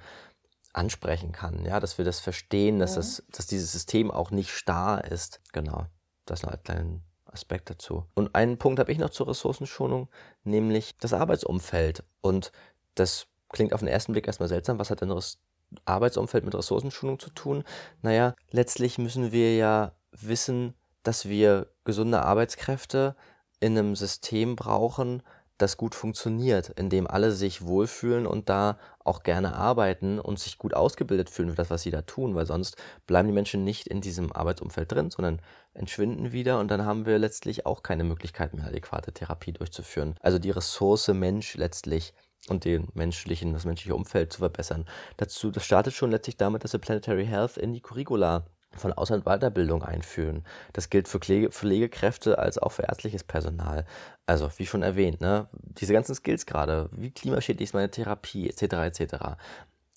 ansprechen 0.76 1.32
kann. 1.32 1.64
Ja, 1.64 1.80
dass 1.80 1.98
wir 1.98 2.04
das 2.04 2.20
verstehen, 2.20 2.78
dass, 2.78 2.94
das, 2.94 3.22
dass 3.32 3.46
dieses 3.46 3.72
System 3.72 4.10
auch 4.10 4.30
nicht 4.30 4.50
starr 4.50 5.04
ist. 5.04 5.40
Genau, 5.52 5.86
das 6.26 6.40
ist 6.40 6.46
noch 6.46 6.52
ein 6.52 6.62
kleiner 6.62 7.00
Aspekt 7.24 7.70
dazu. 7.70 8.04
Und 8.14 8.34
einen 8.34 8.58
Punkt 8.58 8.78
habe 8.78 8.92
ich 8.92 8.98
noch 8.98 9.10
zur 9.10 9.28
Ressourcenschonung, 9.28 10.08
nämlich 10.44 10.96
das 10.98 11.12
Arbeitsumfeld. 11.12 12.04
Und 12.20 12.52
das 12.94 13.26
klingt 13.50 13.72
auf 13.72 13.80
den 13.80 13.88
ersten 13.88 14.12
Blick 14.12 14.26
erstmal 14.26 14.48
seltsam. 14.48 14.78
Was 14.78 14.90
hat 14.90 15.00
denn 15.00 15.08
das 15.08 15.38
Arbeitsumfeld 15.84 16.44
mit 16.44 16.54
Ressourcenschonung 16.54 17.18
zu 17.18 17.30
tun? 17.30 17.64
Naja, 18.02 18.34
letztlich 18.50 18.98
müssen 18.98 19.32
wir 19.32 19.56
ja 19.56 19.92
wissen, 20.12 20.74
dass 21.02 21.28
wir 21.28 21.68
gesunde 21.84 22.22
Arbeitskräfte 22.22 23.16
in 23.60 23.78
einem 23.78 23.96
System 23.96 24.56
brauchen, 24.56 25.22
das 25.58 25.76
gut 25.76 25.94
funktioniert, 25.94 26.70
in 26.70 26.90
dem 26.90 27.06
alle 27.06 27.32
sich 27.32 27.64
wohlfühlen 27.64 28.26
und 28.26 28.48
da 28.48 28.78
auch 29.04 29.22
gerne 29.22 29.54
arbeiten 29.54 30.18
und 30.18 30.38
sich 30.38 30.58
gut 30.58 30.74
ausgebildet 30.74 31.30
fühlen 31.30 31.50
für 31.50 31.56
das, 31.56 31.70
was 31.70 31.82
sie 31.82 31.90
da 31.90 32.02
tun, 32.02 32.34
weil 32.34 32.46
sonst 32.46 32.76
bleiben 33.06 33.28
die 33.28 33.34
Menschen 33.34 33.64
nicht 33.64 33.86
in 33.86 34.00
diesem 34.00 34.32
Arbeitsumfeld 34.32 34.92
drin, 34.92 35.10
sondern 35.10 35.40
entschwinden 35.72 36.32
wieder 36.32 36.58
und 36.60 36.70
dann 36.70 36.84
haben 36.84 37.06
wir 37.06 37.18
letztlich 37.18 37.66
auch 37.66 37.82
keine 37.82 38.04
Möglichkeit 38.04 38.54
mehr, 38.54 38.66
adäquate 38.66 39.12
Therapie 39.12 39.52
durchzuführen. 39.52 40.16
Also 40.20 40.38
die 40.38 40.50
Ressource 40.50 41.08
Mensch 41.08 41.54
letztlich 41.54 42.12
und 42.48 42.64
den 42.64 42.88
menschlichen, 42.94 43.52
das 43.52 43.64
menschliche 43.64 43.94
Umfeld 43.94 44.32
zu 44.32 44.38
verbessern. 44.40 44.86
Dazu, 45.16 45.50
das 45.50 45.64
startet 45.64 45.94
schon 45.94 46.10
letztlich 46.10 46.36
damit, 46.36 46.64
dass 46.64 46.72
wir 46.72 46.80
Planetary 46.80 47.26
Health 47.26 47.56
in 47.56 47.72
die 47.72 47.80
Curricula 47.80 48.46
von 48.72 48.92
Aus- 48.92 49.10
und 49.10 49.24
Weiterbildung 49.24 49.82
einführen. 49.82 50.44
Das 50.72 50.90
gilt 50.90 51.08
für 51.08 51.18
Pflege, 51.18 51.50
Pflegekräfte 51.50 52.38
als 52.38 52.58
auch 52.58 52.72
für 52.72 52.82
ärztliches 52.82 53.24
Personal. 53.24 53.86
Also, 54.26 54.50
wie 54.56 54.66
schon 54.66 54.82
erwähnt, 54.82 55.20
ne, 55.20 55.48
diese 55.52 55.92
ganzen 55.92 56.14
Skills 56.14 56.46
gerade, 56.46 56.88
wie 56.92 57.10
klimaschädlich 57.10 57.70
ist 57.70 57.74
meine 57.74 57.90
Therapie, 57.90 58.48
etc., 58.48 58.62
etc. 58.62 59.14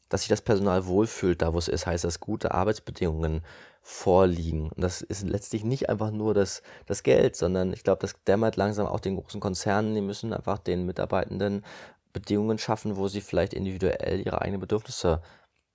Dass 0.07 0.21
sich 0.21 0.29
das 0.29 0.41
Personal 0.41 0.85
wohlfühlt, 0.85 1.41
da 1.41 1.53
wo 1.53 1.57
es 1.57 1.67
ist, 1.67 1.85
heißt, 1.85 2.03
dass 2.03 2.19
gute 2.19 2.51
Arbeitsbedingungen 2.53 3.41
vorliegen. 3.81 4.69
Und 4.69 4.81
das 4.81 5.01
ist 5.01 5.23
letztlich 5.23 5.63
nicht 5.63 5.89
einfach 5.89 6.11
nur 6.11 6.33
das, 6.33 6.61
das 6.85 7.03
Geld, 7.03 7.35
sondern 7.35 7.73
ich 7.73 7.83
glaube, 7.83 8.01
das 8.01 8.15
dämmert 8.23 8.55
langsam 8.55 8.87
auch 8.87 8.99
den 8.99 9.15
großen 9.15 9.39
Konzernen, 9.39 9.95
die 9.95 10.01
müssen 10.01 10.33
einfach 10.33 10.59
den 10.59 10.85
Mitarbeitenden 10.85 11.63
Bedingungen 12.13 12.57
schaffen, 12.57 12.97
wo 12.97 13.07
sie 13.07 13.21
vielleicht 13.21 13.53
individuell 13.53 14.21
ihre 14.25 14.41
eigenen 14.41 14.59
Bedürfnisse 14.59 15.21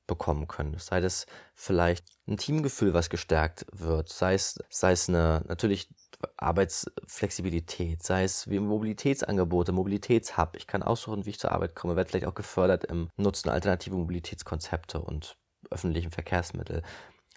bekommen 0.06 0.48
können. 0.48 0.76
Sei 0.78 1.00
das 1.00 1.26
vielleicht 1.54 2.06
ein 2.26 2.36
Teamgefühl, 2.36 2.94
was 2.94 3.10
gestärkt 3.10 3.66
wird, 3.72 4.08
sei 4.08 4.34
es, 4.34 4.58
sei 4.68 4.92
es 4.92 5.08
eine 5.08 5.42
natürlich 5.48 5.88
Arbeitsflexibilität, 6.36 8.02
sei 8.02 8.24
es 8.24 8.48
wie 8.48 8.58
Mobilitätsangebote, 8.58 9.72
Mobilitätshub. 9.72 10.56
Ich 10.56 10.66
kann 10.66 10.82
aussuchen, 10.82 11.26
wie 11.26 11.30
ich 11.30 11.38
zur 11.38 11.52
Arbeit 11.52 11.74
komme, 11.74 11.96
werde 11.96 12.10
vielleicht 12.10 12.26
auch 12.26 12.34
gefördert 12.34 12.84
im 12.84 13.10
Nutzen 13.16 13.50
alternative 13.50 13.96
Mobilitätskonzepte 13.96 15.00
und 15.00 15.36
öffentlichen 15.70 16.10
Verkehrsmittel. 16.10 16.82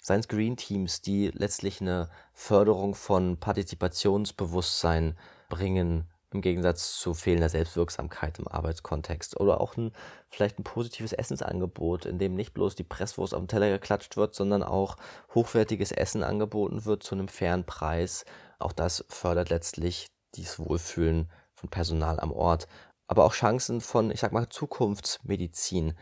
Seien 0.01 0.21
es 0.21 0.27
Green 0.27 0.55
Teams, 0.55 1.01
die 1.01 1.31
letztlich 1.33 1.81
eine 1.81 2.09
Förderung 2.33 2.95
von 2.95 3.37
Partizipationsbewusstsein 3.39 5.17
bringen, 5.49 6.07
im 6.31 6.41
Gegensatz 6.41 6.97
zu 6.97 7.13
fehlender 7.13 7.49
Selbstwirksamkeit 7.49 8.39
im 8.39 8.47
Arbeitskontext. 8.47 9.39
Oder 9.39 9.61
auch 9.61 9.77
ein, 9.77 9.91
vielleicht 10.29 10.59
ein 10.59 10.63
positives 10.63 11.13
Essensangebot, 11.13 12.05
in 12.05 12.19
dem 12.19 12.35
nicht 12.35 12.53
bloß 12.53 12.75
die 12.75 12.83
Presswurst 12.83 13.33
auf 13.33 13.41
den 13.41 13.47
Teller 13.47 13.69
geklatscht 13.69 14.17
wird, 14.17 14.35
sondern 14.35 14.63
auch 14.63 14.97
hochwertiges 15.33 15.91
Essen 15.91 16.23
angeboten 16.23 16.85
wird 16.85 17.03
zu 17.03 17.15
einem 17.15 17.27
fairen 17.27 17.65
Preis. 17.65 18.25
Auch 18.59 18.73
das 18.73 19.05
fördert 19.07 19.49
letztlich 19.49 20.07
dieses 20.35 20.59
Wohlfühlen 20.59 21.31
von 21.53 21.69
Personal 21.69 22.19
am 22.19 22.31
Ort. 22.31 22.67
Aber 23.07 23.23
auch 23.23 23.33
Chancen 23.33 23.79
von, 23.79 24.11
ich 24.11 24.19
sag 24.19 24.33
mal, 24.33 24.49
Zukunftsmedizin, 24.49 25.93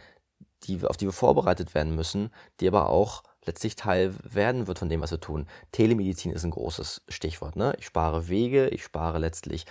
die, 0.64 0.84
auf 0.84 0.98
die 0.98 1.06
wir 1.06 1.14
vorbereitet 1.14 1.76
werden 1.76 1.96
müssen, 1.96 2.32
die 2.60 2.68
aber 2.68 2.90
auch 2.90 3.24
letztlich 3.46 3.76
Teil 3.76 4.16
werden 4.24 4.68
wird 4.68 4.80
von 4.80 4.90
dem, 4.90 5.02
was 5.02 5.12
wir 5.12 5.20
tun. 5.20 5.48
Telemedizin 5.72 6.32
ist 6.32 6.44
ein 6.44 6.52
großes 6.52 7.04
Stichwort. 7.08 7.56
Ne? 7.56 7.76
Ich 7.78 7.86
spare 7.86 8.28
Wege, 8.28 8.68
ich 8.70 8.84
spare 8.84 9.20
letztlich 9.20 9.66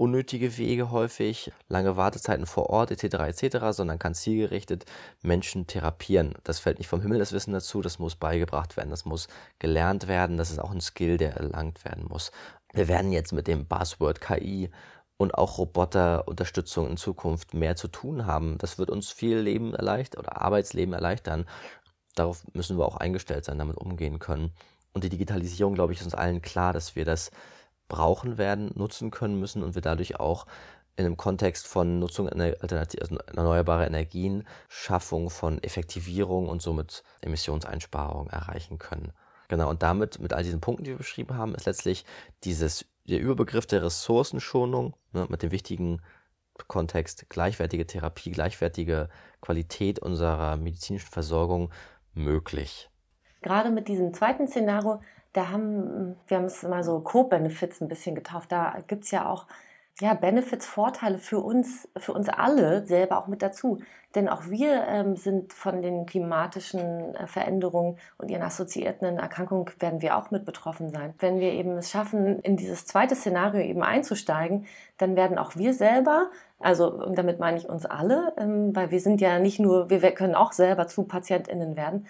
unnötige 0.00 0.56
Wege 0.56 0.90
häufig, 0.90 1.52
lange 1.68 1.94
Wartezeiten 1.94 2.46
vor 2.46 2.70
Ort 2.70 2.90
etc. 2.90 3.16
etc., 3.16 3.58
sondern 3.70 3.98
kann 3.98 4.14
zielgerichtet 4.14 4.86
Menschen 5.20 5.66
therapieren. 5.66 6.34
Das 6.42 6.58
fällt 6.58 6.78
nicht 6.78 6.88
vom 6.88 7.02
Himmel 7.02 7.18
das 7.18 7.32
Wissen 7.32 7.52
dazu, 7.52 7.82
das 7.82 7.98
muss 7.98 8.16
beigebracht 8.16 8.78
werden, 8.78 8.88
das 8.88 9.04
muss 9.04 9.28
gelernt 9.58 10.08
werden, 10.08 10.38
das 10.38 10.50
ist 10.50 10.58
auch 10.58 10.70
ein 10.70 10.80
Skill, 10.80 11.18
der 11.18 11.34
erlangt 11.36 11.84
werden 11.84 12.06
muss. 12.08 12.32
Wir 12.72 12.88
werden 12.88 13.12
jetzt 13.12 13.32
mit 13.32 13.46
dem 13.46 13.66
Buzzword 13.66 14.22
KI 14.22 14.70
und 15.18 15.34
auch 15.34 15.58
Roboterunterstützung 15.58 16.88
in 16.88 16.96
Zukunft 16.96 17.52
mehr 17.52 17.76
zu 17.76 17.88
tun 17.88 18.24
haben. 18.24 18.56
Das 18.56 18.78
wird 18.78 18.88
uns 18.88 19.10
viel 19.10 19.36
Leben 19.36 19.74
erleichtern 19.74 20.20
oder 20.20 20.40
Arbeitsleben 20.40 20.94
erleichtern. 20.94 21.44
Darauf 22.14 22.42
müssen 22.54 22.78
wir 22.78 22.86
auch 22.86 22.96
eingestellt 22.96 23.44
sein, 23.44 23.58
damit 23.58 23.76
umgehen 23.76 24.18
können. 24.18 24.52
Und 24.94 25.04
die 25.04 25.10
Digitalisierung, 25.10 25.74
glaube 25.74 25.92
ich, 25.92 25.98
ist 25.98 26.06
uns 26.06 26.14
allen 26.14 26.40
klar, 26.40 26.72
dass 26.72 26.96
wir 26.96 27.04
das 27.04 27.30
brauchen 27.90 28.38
werden, 28.38 28.70
nutzen 28.74 29.10
können 29.10 29.38
müssen 29.38 29.62
und 29.62 29.74
wir 29.74 29.82
dadurch 29.82 30.18
auch 30.18 30.46
in 30.96 31.04
einem 31.04 31.16
Kontext 31.16 31.66
von 31.66 31.98
Nutzung 31.98 32.28
also 32.28 32.76
erneuerbarer 32.76 33.86
Energien, 33.86 34.46
Schaffung 34.68 35.30
von 35.30 35.62
Effektivierung 35.62 36.48
und 36.48 36.62
somit 36.62 37.02
Emissionseinsparung 37.20 38.28
erreichen 38.28 38.78
können. 38.78 39.12
Genau, 39.48 39.68
und 39.68 39.82
damit, 39.82 40.20
mit 40.20 40.32
all 40.32 40.42
diesen 40.42 40.60
Punkten, 40.60 40.84
die 40.84 40.90
wir 40.90 40.98
beschrieben 40.98 41.36
haben, 41.36 41.54
ist 41.54 41.66
letztlich 41.66 42.04
dieses, 42.44 42.86
der 43.08 43.20
Überbegriff 43.20 43.66
der 43.66 43.82
Ressourcenschonung 43.82 44.94
ne, 45.12 45.26
mit 45.28 45.42
dem 45.42 45.50
wichtigen 45.50 46.00
Kontext 46.68 47.28
gleichwertige 47.30 47.86
Therapie, 47.86 48.30
gleichwertige 48.30 49.08
Qualität 49.40 49.98
unserer 49.98 50.56
medizinischen 50.56 51.10
Versorgung 51.10 51.72
möglich. 52.12 52.90
Gerade 53.42 53.70
mit 53.70 53.88
diesem 53.88 54.12
zweiten 54.12 54.46
Szenario 54.46 55.00
da 55.32 55.50
haben, 55.50 56.16
wir 56.26 56.36
haben 56.36 56.46
es 56.46 56.62
mal 56.62 56.82
so 56.82 57.00
Co-Benefits 57.00 57.80
ein 57.80 57.88
bisschen 57.88 58.14
getauft. 58.14 58.50
Da 58.52 58.78
gibt 58.86 59.04
es 59.04 59.10
ja 59.10 59.28
auch 59.28 59.46
ja, 60.00 60.14
Benefits, 60.14 60.66
Vorteile 60.66 61.18
für 61.18 61.40
uns, 61.40 61.88
für 61.96 62.12
uns 62.12 62.28
alle 62.28 62.86
selber 62.86 63.18
auch 63.18 63.26
mit 63.26 63.42
dazu. 63.42 63.80
Denn 64.14 64.28
auch 64.28 64.46
wir 64.46 64.86
ähm, 64.88 65.14
sind 65.16 65.52
von 65.52 65.82
den 65.82 66.06
klimatischen 66.06 67.14
äh, 67.14 67.26
Veränderungen 67.26 67.98
und 68.18 68.30
ihren 68.30 68.42
assoziierten 68.42 69.18
Erkrankungen 69.18 69.66
werden 69.78 70.00
wir 70.00 70.16
auch 70.16 70.30
mit 70.30 70.44
betroffen 70.44 70.90
sein. 70.90 71.14
Wenn 71.18 71.38
wir 71.38 71.52
eben 71.52 71.72
es 71.72 71.90
schaffen, 71.90 72.40
in 72.40 72.56
dieses 72.56 72.86
zweite 72.86 73.14
Szenario 73.14 73.60
eben 73.60 73.82
einzusteigen, 73.82 74.66
dann 74.96 75.16
werden 75.16 75.38
auch 75.38 75.54
wir 75.54 75.74
selber, 75.74 76.30
also 76.58 77.10
damit 77.10 77.38
meine 77.38 77.58
ich 77.58 77.68
uns 77.68 77.84
alle, 77.86 78.32
ähm, 78.38 78.74
weil 78.74 78.90
wir 78.90 79.00
sind 79.00 79.20
ja 79.20 79.38
nicht 79.38 79.60
nur, 79.60 79.90
wir 79.90 80.00
können 80.12 80.34
auch 80.34 80.52
selber 80.52 80.86
zu 80.88 81.04
PatientInnen 81.04 81.76
werden, 81.76 82.06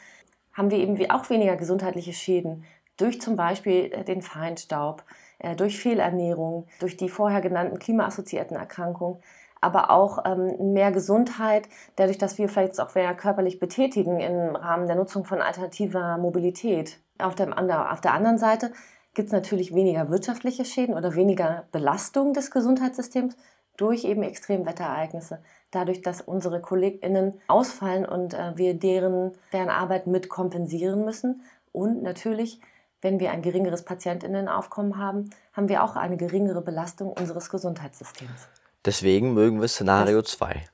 haben 0.53 0.71
wir 0.71 0.79
eben 0.79 1.11
auch 1.11 1.29
weniger 1.29 1.57
gesundheitliche 1.57 2.13
Schäden 2.13 2.65
durch 3.01 3.21
zum 3.21 3.37
Beispiel 3.37 3.93
äh, 3.93 4.05
den 4.05 4.23
Feinstaub, 4.23 5.05
äh, 5.39 5.57
durch 5.57 5.79
Fehlernährung, 5.79 6.67
durch 6.79 6.97
die 6.97 7.09
vorher 7.09 7.41
genannten 7.41 7.79
klimaassoziierten 7.79 8.57
Erkrankungen, 8.57 9.21
aber 9.61 9.91
auch 9.91 10.25
ähm, 10.25 10.73
mehr 10.73 10.91
Gesundheit, 10.91 11.69
dadurch, 11.97 12.19
dass 12.19 12.39
wir 12.39 12.49
vielleicht 12.49 12.81
auch 12.81 12.95
mehr 12.95 13.15
körperlich 13.15 13.61
betätigen 13.61 14.21
im 14.21 14.57
Rahmen 14.57 14.87
der 14.87 14.97
Nutzung 14.97 15.25
von 15.25 15.43
alternativer 15.43 16.17
Mobilität. 16.19 16.99
Auf 17.19 17.35
der, 17.35 17.59
auf 17.93 18.01
der 18.01 18.15
anderen 18.15 18.39
Seite 18.39 18.73
gibt 19.15 19.27
es 19.27 19.33
natürlich 19.33 19.75
weniger 19.75 20.09
wirtschaftliche 20.11 20.65
Schäden 20.65 20.95
oder 20.95 21.15
weniger 21.15 21.65
Belastung 21.73 22.33
des 22.33 22.51
Gesundheitssystems 22.51 23.37
durch 23.77 24.05
eben 24.05 24.23
Extremwetterereignisse. 24.23 25.43
Dadurch, 25.71 26.03
dass 26.03 26.21
unsere 26.21 26.61
KollegInnen 26.61 27.41
ausfallen 27.49 28.05
und 28.05 28.35
äh, 28.35 28.53
wir 28.57 28.75
deren, 28.75 29.33
deren 29.53 29.71
Arbeit 29.71 30.07
mit 30.07 30.29
kompensieren 30.29 31.05
müssen. 31.05 31.43
Und 31.73 32.03
natürlich 32.03 32.61
wenn 33.03 33.21
wir 33.21 33.31
ein 33.31 33.43
geringeres 33.43 33.85
Patientinnenaufkommen 33.85 34.99
haben, 34.99 35.31
haben 35.53 35.69
wir 35.69 35.83
auch 35.83 35.97
eine 35.97 36.17
geringere 36.17 36.63
Belastung 36.63 37.13
unseres 37.13 37.51
Gesundheitssystems. 37.51 38.49
Deswegen 38.85 39.35
mögen 39.35 39.61
wir 39.61 39.69
Szenario 39.69 40.23
2. 40.23 40.65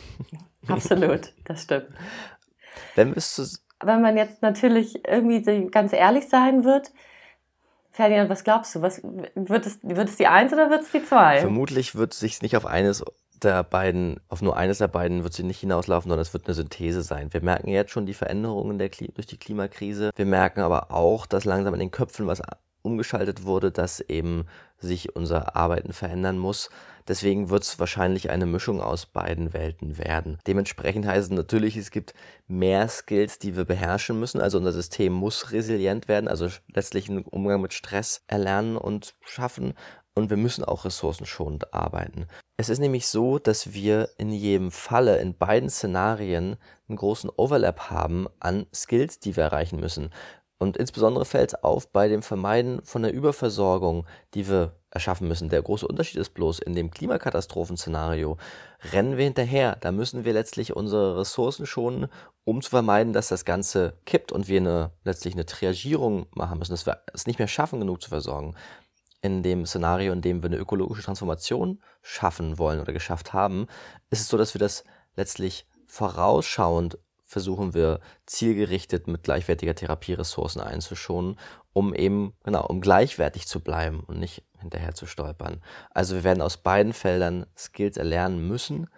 Absolut, 0.68 1.32
das 1.44 1.62
stimmt. 1.62 1.88
Wenn, 2.94 3.14
Wenn 3.14 4.02
man 4.02 4.16
jetzt 4.16 4.42
natürlich 4.42 5.06
irgendwie 5.06 5.66
ganz 5.70 5.92
ehrlich 5.92 6.28
sein 6.28 6.64
wird, 6.64 6.92
Ferdinand, 7.92 8.28
was 8.28 8.44
glaubst 8.44 8.74
du? 8.74 8.82
Was, 8.82 9.02
wird, 9.02 9.66
es, 9.66 9.78
wird 9.82 10.08
es 10.08 10.16
die 10.16 10.26
1 10.26 10.52
oder 10.52 10.68
wird 10.68 10.82
es 10.82 10.90
die 10.90 11.02
2? 11.02 11.40
Vermutlich 11.40 11.94
wird 11.94 12.12
es 12.12 12.20
sich 12.20 12.42
nicht 12.42 12.56
auf 12.56 12.66
eines 12.66 13.02
der 13.44 13.64
beiden, 13.64 14.20
auf 14.28 14.42
nur 14.42 14.56
eines 14.56 14.78
der 14.78 14.88
beiden 14.88 15.22
wird 15.22 15.34
sie 15.34 15.42
nicht 15.42 15.60
hinauslaufen, 15.60 16.08
sondern 16.08 16.22
es 16.22 16.32
wird 16.32 16.46
eine 16.46 16.54
Synthese 16.54 17.02
sein. 17.02 17.32
Wir 17.32 17.42
merken 17.42 17.68
jetzt 17.68 17.90
schon 17.90 18.06
die 18.06 18.14
Veränderungen 18.14 18.78
der, 18.78 18.88
durch 18.88 19.26
die 19.26 19.38
Klimakrise. 19.38 20.10
Wir 20.16 20.26
merken 20.26 20.60
aber 20.60 20.90
auch, 20.90 21.26
dass 21.26 21.44
langsam 21.44 21.74
in 21.74 21.80
den 21.80 21.90
Köpfen 21.90 22.26
was 22.26 22.42
umgeschaltet 22.82 23.44
wurde, 23.44 23.70
dass 23.70 24.00
eben 24.00 24.46
sich 24.78 25.16
unser 25.16 25.56
Arbeiten 25.56 25.92
verändern 25.92 26.38
muss. 26.38 26.70
Deswegen 27.08 27.50
wird 27.50 27.62
es 27.62 27.78
wahrscheinlich 27.78 28.30
eine 28.30 28.46
Mischung 28.46 28.80
aus 28.80 29.06
beiden 29.06 29.52
Welten 29.52 29.96
werden. 29.98 30.38
Dementsprechend 30.46 31.06
heißt 31.06 31.30
es 31.30 31.36
natürlich, 31.36 31.76
es 31.76 31.90
gibt 31.90 32.14
mehr 32.48 32.88
Skills, 32.88 33.38
die 33.38 33.56
wir 33.56 33.64
beherrschen 33.64 34.18
müssen. 34.18 34.40
Also 34.40 34.58
unser 34.58 34.72
System 34.72 35.12
muss 35.12 35.52
resilient 35.52 36.08
werden, 36.08 36.28
also 36.28 36.48
letztlich 36.72 37.08
einen 37.08 37.24
Umgang 37.24 37.60
mit 37.60 37.74
Stress 37.74 38.24
erlernen 38.26 38.76
und 38.76 39.14
schaffen 39.20 39.74
und 40.16 40.30
wir 40.30 40.36
müssen 40.36 40.64
auch 40.64 40.84
ressourcenschonend 40.84 41.72
arbeiten. 41.72 42.26
Es 42.56 42.70
ist 42.70 42.78
nämlich 42.78 43.06
so, 43.06 43.38
dass 43.38 43.74
wir 43.74 44.08
in 44.16 44.30
jedem 44.30 44.70
Falle 44.70 45.18
in 45.18 45.36
beiden 45.36 45.68
Szenarien 45.68 46.56
einen 46.88 46.96
großen 46.96 47.30
Overlap 47.36 47.90
haben 47.90 48.26
an 48.40 48.66
Skills, 48.74 49.20
die 49.20 49.36
wir 49.36 49.44
erreichen 49.44 49.78
müssen. 49.78 50.10
Und 50.58 50.78
insbesondere 50.78 51.26
fällt 51.26 51.52
es 51.52 51.62
auf 51.62 51.92
bei 51.92 52.08
dem 52.08 52.22
Vermeiden 52.22 52.80
von 52.82 53.02
der 53.02 53.12
Überversorgung, 53.12 54.06
die 54.32 54.48
wir 54.48 54.72
erschaffen 54.90 55.28
müssen. 55.28 55.50
Der 55.50 55.60
große 55.60 55.86
Unterschied 55.86 56.16
ist 56.18 56.32
bloß, 56.32 56.60
in 56.60 56.74
dem 56.74 56.90
Klimakatastrophenszenario 56.90 58.38
rennen 58.90 59.18
wir 59.18 59.24
hinterher. 59.24 59.76
Da 59.78 59.92
müssen 59.92 60.24
wir 60.24 60.32
letztlich 60.32 60.74
unsere 60.74 61.18
Ressourcen 61.18 61.66
schonen, 61.66 62.08
um 62.44 62.62
zu 62.62 62.70
vermeiden, 62.70 63.12
dass 63.12 63.28
das 63.28 63.44
Ganze 63.44 63.98
kippt 64.06 64.32
und 64.32 64.48
wir 64.48 64.60
eine, 64.60 64.92
letztlich 65.04 65.34
eine 65.34 65.44
Triagierung 65.44 66.24
machen 66.30 66.58
müssen, 66.58 66.72
dass 66.72 66.86
wir 66.86 67.02
es 67.12 67.26
nicht 67.26 67.38
mehr 67.38 67.48
schaffen, 67.48 67.80
genug 67.80 68.00
zu 68.00 68.08
versorgen 68.08 68.56
in 69.22 69.42
dem 69.42 69.66
Szenario, 69.66 70.12
in 70.12 70.22
dem 70.22 70.42
wir 70.42 70.48
eine 70.48 70.58
ökologische 70.58 71.02
Transformation 71.02 71.82
schaffen 72.02 72.58
wollen 72.58 72.80
oder 72.80 72.92
geschafft 72.92 73.32
haben, 73.32 73.66
ist 74.10 74.20
es 74.20 74.28
so, 74.28 74.36
dass 74.36 74.54
wir 74.54 74.58
das 74.58 74.84
letztlich 75.14 75.66
vorausschauend 75.86 76.98
versuchen 77.26 77.74
wir 77.74 78.00
zielgerichtet 78.24 79.08
mit 79.08 79.24
gleichwertiger 79.24 79.74
Therapie 79.74 80.12
Ressourcen 80.12 80.60
einzuschonen, 80.60 81.38
um 81.72 81.92
eben, 81.92 82.34
genau, 82.44 82.64
um 82.64 82.80
gleichwertig 82.80 83.48
zu 83.48 83.60
bleiben 83.60 84.00
und 84.06 84.20
nicht 84.20 84.44
hinterher 84.60 84.94
zu 84.94 85.06
stolpern. 85.06 85.60
Also 85.90 86.14
wir 86.14 86.24
werden 86.24 86.40
aus 86.40 86.56
beiden 86.56 86.92
Feldern 86.92 87.46
Skills 87.56 87.96
erlernen 87.96 88.46
müssen 88.46 88.88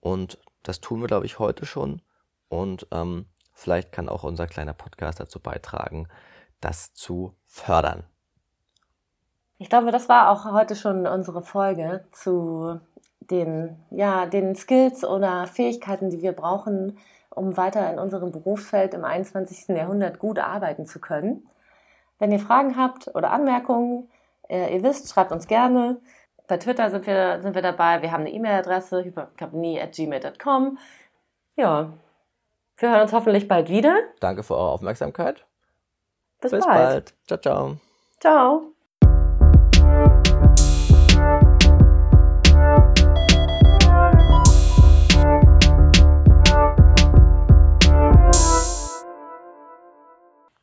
und 0.00 0.38
das 0.62 0.80
tun 0.80 1.00
wir, 1.00 1.08
glaube 1.08 1.26
ich, 1.26 1.40
heute 1.40 1.66
schon. 1.66 2.02
Und 2.48 2.86
ähm, 2.92 3.26
vielleicht 3.52 3.90
kann 3.90 4.08
auch 4.08 4.22
unser 4.22 4.46
kleiner 4.46 4.74
Podcast 4.74 5.18
dazu 5.18 5.40
beitragen, 5.40 6.06
das 6.60 6.94
zu 6.94 7.36
fördern. 7.46 8.04
Ich 9.62 9.68
glaube, 9.68 9.92
das 9.92 10.08
war 10.08 10.28
auch 10.30 10.44
heute 10.50 10.74
schon 10.74 11.06
unsere 11.06 11.40
Folge 11.40 12.04
zu 12.10 12.80
den, 13.20 13.76
ja, 13.90 14.26
den 14.26 14.56
Skills 14.56 15.04
oder 15.04 15.46
Fähigkeiten, 15.46 16.10
die 16.10 16.20
wir 16.20 16.32
brauchen, 16.32 16.98
um 17.30 17.56
weiter 17.56 17.88
in 17.92 18.00
unserem 18.00 18.32
Berufsfeld 18.32 18.92
im 18.92 19.04
21. 19.04 19.68
Jahrhundert 19.68 20.18
gut 20.18 20.40
arbeiten 20.40 20.84
zu 20.84 20.98
können. 20.98 21.46
Wenn 22.18 22.32
ihr 22.32 22.40
Fragen 22.40 22.76
habt 22.76 23.14
oder 23.14 23.30
Anmerkungen, 23.30 24.10
äh, 24.48 24.74
ihr 24.74 24.82
wisst, 24.82 25.08
schreibt 25.08 25.30
uns 25.30 25.46
gerne. 25.46 26.00
Bei 26.48 26.56
Twitter 26.56 26.90
sind 26.90 27.06
wir, 27.06 27.40
sind 27.40 27.54
wir 27.54 27.62
dabei. 27.62 28.02
Wir 28.02 28.10
haben 28.10 28.22
eine 28.22 28.32
E-Mail-Adresse, 28.32 29.04
hypercompany.gmail.com. 29.04 30.78
Ja, 31.54 31.92
wir 32.78 32.90
hören 32.90 33.02
uns 33.02 33.12
hoffentlich 33.12 33.46
bald 33.46 33.68
wieder. 33.68 33.96
Danke 34.18 34.42
für 34.42 34.56
eure 34.56 34.70
Aufmerksamkeit. 34.70 35.46
Bis, 36.40 36.50
Bis 36.50 36.66
bald. 36.66 36.74
bald. 36.76 37.14
Ciao, 37.28 37.38
ciao. 37.38 37.76
Ciao. 38.18 38.71